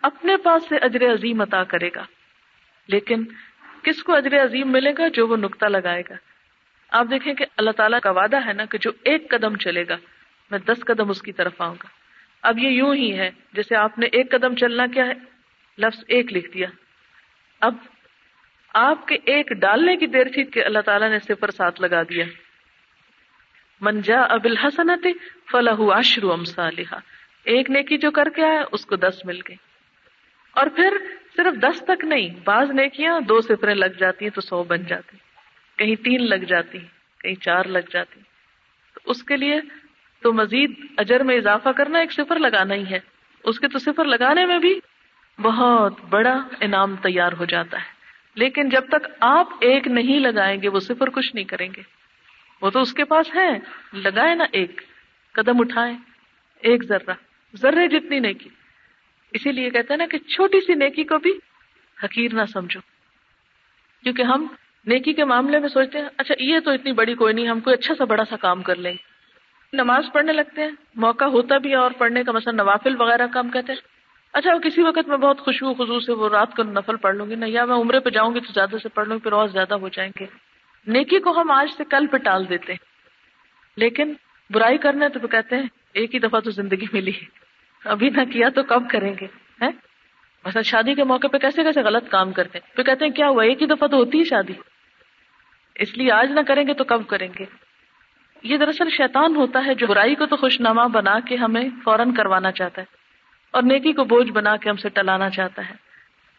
[0.02, 2.04] اپنے پاس سے اجر عظیم عطا کرے گا۔
[2.88, 3.24] لیکن
[3.84, 6.16] کس کو اجر عظیم ملے گا؟ جو وہ نقطہ لگائے گا۔
[6.92, 9.98] آپ دیکھیں کہ اللہ تعالیٰ کا وعدہ ہے نا کہ جو ایک قدم چلے گا
[10.52, 11.88] میں دس قدم اس کی طرف آؤں گا۔
[12.42, 15.14] اب یہ یوں ہی ہے جیسے آپ نے ایک قدم چلنا کیا ہے،
[15.78, 16.68] لفظ ایک لکھ دیا۔
[17.62, 17.76] اب
[18.74, 22.26] آپ کے ایک ڈالنے کی دیر تھی کہ اللہ تعالیٰ نے صفر ساتھ لگا دیا۔
[23.82, 25.08] منجا اب الحسنت
[25.52, 26.98] فلاح اشرو امسالحا
[27.44, 29.56] ایک نیکی جو کر کے آیا، اس کو دس مل گئی
[30.52, 30.98] اور پھر
[31.36, 35.18] صرف دس تک نہیں، بعض نیکیاں دو صفریں لگ جاتی ہیں تو سو بن جاتی
[35.78, 36.80] کہیں تین لگ جاتی
[37.20, 38.20] کہیں چار لگ جاتی
[38.94, 39.60] تو اس کے لیے
[40.24, 43.00] تو مزید اجر میں اضافہ کرنا ایک صفر لگانا ہی ہے۔
[43.44, 44.80] اس کے تو صفر لگانے میں بھی
[45.42, 47.86] بہت بڑا انعام تیار ہو جاتا ہے۔
[48.36, 51.82] لیکن جب تک آپ ایک نہیں لگائیں گے، وہ صفر کچھ نہیں کریں گے۔
[52.62, 53.50] وہ تو اس کے پاس ہے۔
[53.94, 54.82] لگائے نا ایک،
[55.34, 55.94] قدم اٹھائے
[56.62, 57.14] ایک ذرہ،
[57.56, 58.50] ذرے جتنی نیکی۔
[59.32, 61.32] اسی لیے کہتے ہیں نا کہ چھوٹی سی نیکی کو بھی
[62.04, 62.80] حقیر نہ سمجھو۔
[64.04, 64.48] کیونکہ ہم
[64.86, 67.74] نیکی کے معاملے میں سوچتے ہیں اچھا یہ تو اتنی بڑی کوئی نہیں، ہم کوئی
[67.74, 69.13] اچھا سا بڑا سا کام کر لیں۔ گے
[69.74, 73.50] نماز پڑھنے لگتے ہیں، موقع ہوتا بھی ہے اور پڑھنے کا مثلا نوافل وغیرہ کام
[73.50, 73.80] کہتے ہیں۔
[74.34, 77.36] اچھا کسی وقت میں بہت خوشبو خزو سے وہ رات کو نفل پڑھ لوں گی۔
[77.36, 79.48] نہ یا میں عمرے پہ جاؤں گی تو زیادہ سے پڑھ لوں گی، پھر اور
[79.48, 80.26] زیادہ ہو جائیں گے۔
[80.88, 82.86] نیکی کو ہم آج سے کل پہ ٹال دیتے ہیں۔
[83.78, 84.14] لیکن
[84.50, 87.26] برائی کرنا تو کہتے ہیں، ایک ہی دفعہ تو زندگی ملی۔ ہے
[87.90, 89.28] ابھی نہ کیا تو کب کریں گے
[90.46, 93.28] مثلا شادی کے موقع پہ کیسے کیسے غلط کام کرتے ہیں۔ پھر کہتے ہیں، کیا
[93.28, 94.54] ہوا؟ ایک ہی دفعہ تو ہوتی ہے شادی۔
[95.76, 97.63] اس لیے آج نہ کریں گے تو کب کریں گے؟
[98.44, 102.14] یہ دراصل شیطان ہوتا ہے جو برائی کو تو خوش نما بنا کے ہمیں فوراً
[102.14, 102.86] کروانا چاہتا ہے
[103.52, 105.74] اور نیکی کو بوجھ بنا کے ہم سے ٹلانا چاہتا ہے۔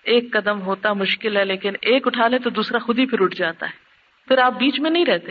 [0.03, 3.37] ایک قدم ہوتا مشکل ہے لیکن ایک اٹھا لے تو دوسرا خود ہی پھر اٹھ
[3.37, 3.73] جاتا ہے۔
[4.29, 5.31] پھر آپ بیچ میں نہیں رہتے۔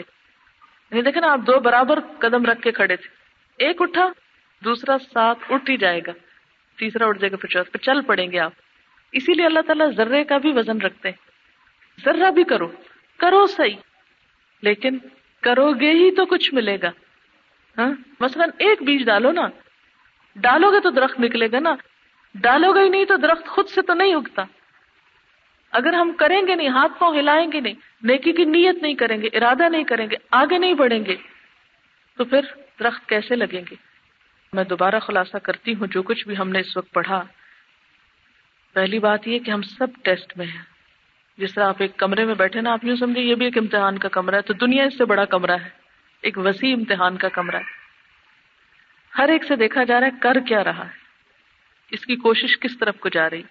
[0.91, 3.07] یعنی دیکھیں نا، آپ دو برابر قدم رکھ کے کھڑے تھے۔
[3.57, 4.11] ایک اٹھا،
[4.65, 6.11] دوسرا ساتھ اٹھ ہی جائے گا۔
[6.79, 8.51] تیسرا اٹھ جائے گا، پھر چوتھ پھر چل پڑیں گے آپ۔
[9.11, 11.15] اسی لیے اللہ تعالیٰ ذرے کا بھی وزن رکھتے ہیں۔
[12.05, 12.67] ذرہ بھی کرو۔
[13.17, 13.75] کرو صحیح۔
[14.61, 14.97] لیکن
[15.43, 16.89] کرو گے ہی تو کچھ ملے گا۔
[17.77, 19.47] ہاں؟ مثلاً ایک بیج ڈالو نا۔
[20.35, 21.75] ڈالو گے تو درخت نکلے گا نا۔
[22.35, 24.43] ڈالو گے ہی نہیں تو درخت خود سے تو نہیں اگتا۔
[25.71, 29.21] اگر ہم کریں گے نہیں، ہاتھ پاؤں ہلائیں گے نہیں، نیکی کی نیت نہیں کریں
[29.21, 31.15] گے، ارادہ نہیں کریں گے، آگے نہیں بڑھیں گے،
[32.17, 32.39] تو پھر
[32.79, 33.75] درخت کیسے لگیں گے؟
[34.53, 37.23] میں دوبارہ خلاصہ کرتی ہوں جو کچھ بھی ہم نے اس وقت پڑھا۔
[38.73, 40.72] پہلی بات یہ کہ ہم سب ٹیسٹ میں ہیں۔
[41.37, 43.97] جس طرح آپ ایک کمرے میں بیٹھے نا، آپ یوں سمجھے یہ بھی ایک امتحان
[43.97, 45.69] کا کمرہ ہے، تو دنیا اس سے بڑا کمرہ ہے،
[46.21, 47.83] ایک وسیع امتحان کا کمرہ ہے۔
[49.17, 51.03] ہر ایک سے دیکھا جا رہا ہے، کر کیا رہا ہے۔
[51.91, 53.41] اس کی کوشش کس طرف کو جا رہی؟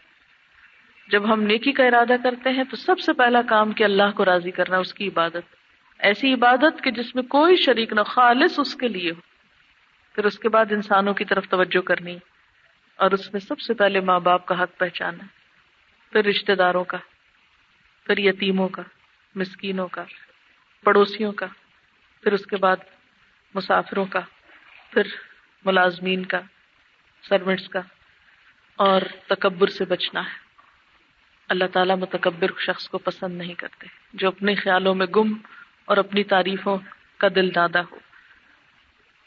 [1.08, 4.24] جب ہم نیکی کا ارادہ کرتے ہیں، تو سب سے پہلا کام کہ اللہ کو
[4.24, 5.54] راضی کرنا، اس کی عبادت۔
[5.98, 9.20] ایسی عبادت کہ جس میں کوئی شریک نہ خالص اس کے لیے ہو۔
[10.14, 12.16] پھر اس کے بعد انسانوں کی طرف توجہ کرنی
[12.96, 15.24] اور اس میں سب سے پہلے ماں باپ کا حق پہچانا،
[16.12, 16.98] پھر رشتے داروں کا۔
[18.06, 18.82] پھر یتیموں کا،
[19.34, 20.04] مسکینوں کا،
[20.84, 21.46] پڑوسیوں کا،
[22.22, 22.76] پھر اس کے بعد
[23.54, 24.20] مسافروں کا،
[24.90, 25.02] پھر
[25.64, 26.40] ملازمین کا
[27.28, 27.80] سروینٹس کا،
[28.76, 30.38] اور تکبر سے بچنا ہے۔
[31.48, 35.34] اللہ تعالیٰ متکبر شخص کو پسند نہیں کرتے، جو اپنے خیالوں میں گم
[35.84, 36.78] اور اپنی تعریفوں
[37.18, 37.98] کا دل دادا ہو۔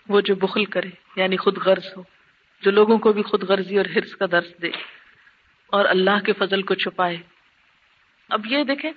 [0.08, 2.04] وہ جو بخل کرے یعنی خود غرض ہو،
[2.62, 4.70] جو لوگوں کو بھی خود غرضی اور حرص کا درس دے
[5.68, 7.18] اور اللہ کے فضل کو چھپائے۔
[8.30, 8.92] اب یہ دیکھیں،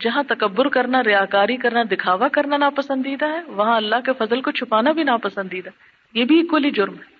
[0.00, 4.92] جہاں تکبر کرنا، ریاکاری کرنا، دکھاوا کرنا ناپسندیدہ ہے، وہاں اللہ کے فضل کو چھپانا
[4.92, 5.70] بھی ناپسندیدہ
[6.14, 7.18] یہ بھی اکولی جرم ہے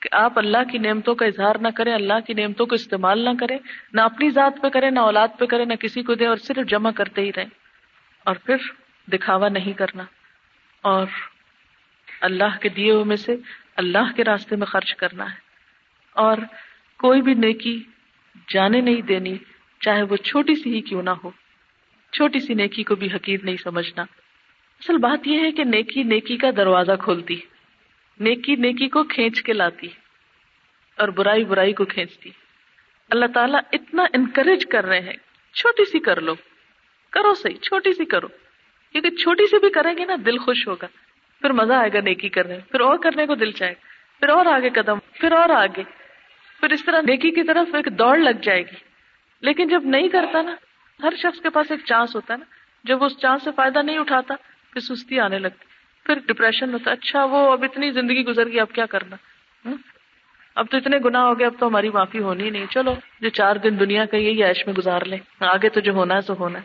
[0.00, 3.30] کہ آپ اللہ کی نعمتوں کا اظہار نہ کریں، اللہ کی نعمتوں کو استعمال نہ
[3.40, 3.58] کریں،
[3.92, 6.66] نہ اپنی ذات پہ کریں، نہ اولاد پہ کریں، نہ کسی کو دیں اور صرف
[6.66, 7.48] جمع کرتے ہی رہیں۔
[8.24, 8.56] اور پھر
[9.12, 10.04] دکھاوا نہیں کرنا۔
[10.82, 11.06] اور
[12.20, 13.36] اللہ کے دیے ہوئے میں سے
[13.76, 15.36] اللہ کے راستے میں خرچ کرنا ہے۔
[16.12, 16.38] اور
[16.98, 17.82] کوئی بھی نیکی
[18.48, 19.36] جانے نہیں دینی
[19.84, 21.30] چاہے وہ چھوٹی سی ہی کیوں نہ ہو۔
[22.12, 24.02] چھوٹی سی نیکی کو بھی حقیر نہیں سمجھنا۔
[24.80, 27.40] اصل بات یہ ہے کہ نیکی نیکی کا دروازہ کھولتی۔
[28.20, 29.86] نیکی نیکی کو کھینچ کے لاتی
[30.96, 32.30] اور برائی برائی کو کھینچتی۔
[33.10, 35.16] اللہ تعالیٰ اتنا انکریج کر رہے ہیں،
[35.54, 36.34] چھوٹی سی کر لو۔
[37.10, 38.28] کرو صحیح، چھوٹی سی کرو۔
[38.92, 40.86] کیونکہ چھوٹی سی بھی کریں گے نا، دل خوش ہوگا۔
[41.40, 43.74] پھر مزہ آئے گا نیکی کرنے۔ پھر اور کرنے کو دل چاہے۔
[44.20, 45.82] پھر اور آگے قدم، پھر اور آگے۔
[46.60, 48.93] پھر اس طرح نیکی کی طرف ایک دوڑ لگ جائے گی۔
[49.44, 50.54] لیکن جب نہیں کرتا نا،
[51.02, 52.44] ہر شخص کے پاس ایک چانس ہوتا ہے نا،
[52.84, 54.34] جب اس چانس سے فائدہ نہیں اٹھاتا،
[54.72, 55.64] پھر سستی آنے لگتی
[56.04, 59.16] پھر ڈپریشن ہوتا اچھا وہ اب اتنی زندگی گزر گئی، اب کیا کرنا؟
[60.54, 63.56] اب تو اتنے گنا ہو گئے، اب تو ہماری معافی ہونی نہیں۔ چلو، جو چار
[63.56, 66.58] دن دنیا کا یہی عیش میں گزار لیں۔ آگے تو جو ہونا ہے تو ہونا
[66.58, 66.64] ہے۔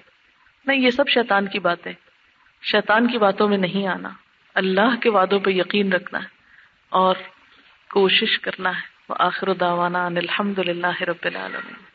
[0.66, 1.94] نہیں، یہ سب شیطان کی باتیں۔
[2.62, 4.10] شیطان کی باتوں میں نہیں آنا۔
[4.56, 6.28] اللہ کے وعدوں پہ یقین رکھنا ہے
[6.90, 7.16] اور
[7.90, 11.89] کوشش کرنا ہے۔ وہ آخر داوانا الحمد للہ رب العالمین۔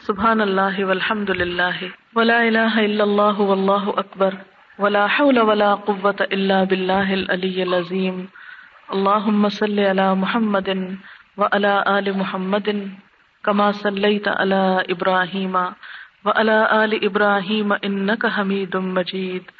[0.00, 4.34] سبحان اللہ والحمد للہ ولا الہ الا اللہ واللہ اکبر
[4.78, 8.24] ولا حول ولا قوة الا باللہ العلی العظیم
[8.88, 10.70] اللہم صلی علی محمد
[11.38, 12.70] وعلى آل محمد
[13.44, 15.56] کما صلیت علی ابراہیم
[16.24, 19.54] وعلى آل ابراہیم انکا حمید مجید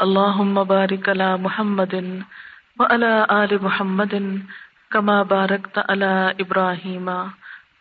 [0.00, 1.98] اللهم بارك على محمد
[2.78, 4.20] وعلى آل محمد
[4.90, 7.45] كما باركت على إبراهيم وعلى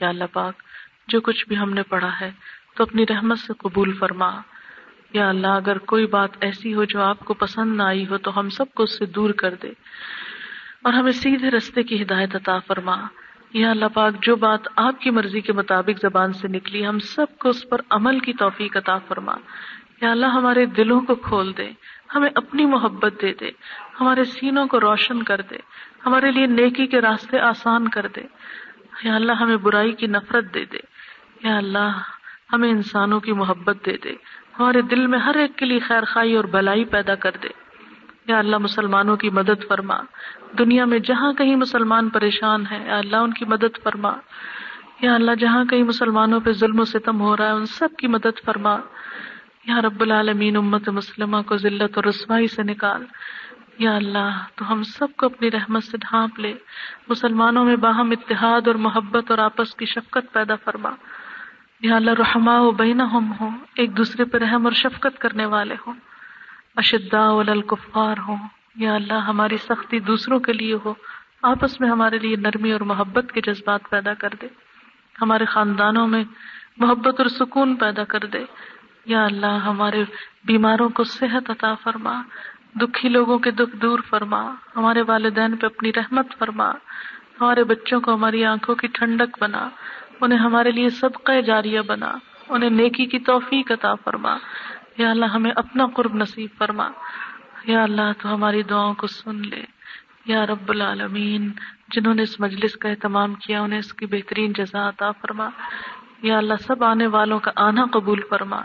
[0.00, 0.54] یا اللہ پاک،
[1.08, 2.30] جو کچھ بھی ہم نے پڑھا ہے،
[2.76, 4.40] تو اپنی رحمت سے قبول فرما۔
[5.12, 8.38] یا اللہ، اگر کوئی بات ایسی ہو جو آپ کو پسند نہ آئی ہو، تو
[8.38, 9.68] ہم سب کو اس سے دور کر دے۔
[10.82, 13.06] اور ہمیں سیدھے رستے کی ہدایت عطا فرما۔
[13.52, 17.38] یا اللہ پاک، جو بات آپ کی مرضی کے مطابق زبان سے نکلی، ہم سب
[17.38, 19.34] کو اس پر عمل کی توفیق عطا فرما۔
[20.00, 21.70] یا اللہ، ہمارے دلوں کو کھول دے،
[22.14, 23.50] ہمیں اپنی محبت دے دے،
[24.00, 25.56] ہمارے سینوں کو روشن کر دے،
[26.06, 28.20] ہمارے لیے نیکی کے راستے آسان کر دے۔
[29.02, 30.78] یا اللہ ہمیں برائی کی نفرت دے دے۔
[31.42, 31.90] یا اللہ،
[32.52, 34.12] ہمیں انسانوں کی محبت دے دے۔
[34.58, 37.48] ہمارے دل میں ہر ایک کے لیے خیر خائی اور بلائی پیدا کر دے۔
[38.26, 39.96] یا اللہ، مسلمانوں کی مدد فرما۔
[40.58, 44.12] دنیا میں جہاں کہیں مسلمان پریشان ہے یا اللہ، ان کی مدد فرما۔
[45.00, 48.06] یا اللہ، جہاں کہیں مسلمانوں پہ ظلم و ستم ہو رہا ہے، ان سب کی
[48.06, 48.76] مدد فرما۔
[49.66, 53.04] یا رب العالمین، امت مسلمہ کو ذلت اور رسوائی سے نکال۔
[53.78, 56.54] یا اللہ، تو ہم سب کو اپنی رحمت سے ڈھانپ لے۔
[57.08, 60.90] مسلمانوں میں باہم اتحاد اور محبت اور آپس کی شفقت پیدا فرما۔
[61.80, 65.74] یا اللہ رحما و بینا ہم ہوں، ایک دوسرے پہ رحم اور شفقت کرنے والے
[65.86, 65.94] ہوں۔
[66.76, 68.36] اشدا الکفار ہوں،
[68.76, 70.94] یا اللہ، ہماری سختی دوسروں کے لیے ہو۔
[71.42, 74.46] آپس میں ہمارے لیے نرمی اور محبت کے جذبات پیدا کر دے۔
[75.22, 76.24] ہمارے خاندانوں میں
[76.76, 78.44] محبت اور سکون پیدا کر دے۔
[79.06, 80.04] یا اللہ، ہمارے
[80.44, 82.22] بیماروں کو صحت عطا فرما۔
[82.80, 86.70] دکھی لوگوں کے دکھ دور فرما، ہمارے والدین پہ اپنی رحمت فرما،
[87.40, 89.68] ہمارے بچوں کو ہماری آنکھوں کی ٹھنڈک بنا،
[90.20, 92.12] انہیں ہمارے لیے صدقہ جاریہ بنا،
[92.48, 94.36] انہیں نیکی کی توفیق عطا فرما۔
[94.98, 96.88] یا اللہ، ہمیں اپنا قرب نصیب فرما۔
[97.64, 99.64] یا اللہ، تو ہماری دعاؤں کو سن لے۔
[100.26, 101.52] یا رب العالمین،
[101.88, 105.48] جنہوں نے اس مجلس کا اہتمام کیا، انہیں اس کی بہترین جزا عطا فرما۔
[106.22, 108.62] یا اللہ، سب آنے والوں کا آنا قبول فرما۔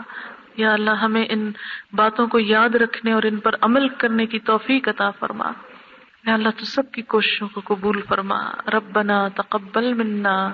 [0.56, 1.52] یا اللہ ہمیں ان
[1.92, 5.50] باتوں کو یاد رکھنے اور ان پر عمل کرنے کی توفیق عطا فرما۔
[6.26, 10.52] یا اللہ تو سب کی کوششوں کو قبول فرما۔ ربنا تقبل منا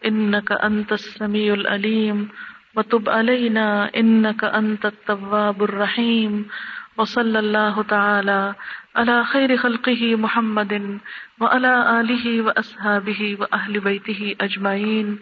[0.00, 2.24] انك انت السميع العليم
[2.74, 6.42] وتب علينا انك انت التواب الرحيم
[6.98, 8.54] وصلى الله تعالى
[8.96, 10.98] على خير خلقه محمد
[11.40, 15.18] وعلى آله وأصحابه وأهل بيته أجمعين.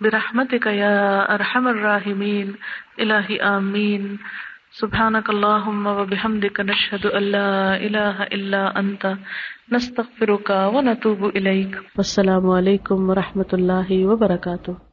[0.00, 2.54] برحمتك يا أرحم الراحمين.
[3.00, 4.18] إلهي آمين.
[4.72, 9.16] سبحانك اللهم وبحمدك نشهد أن لا إله إلا أنت.
[9.72, 11.78] نستغفرك ونتوب إليك.
[11.96, 14.89] والسلام عليكم ورحمة الله وبركاته.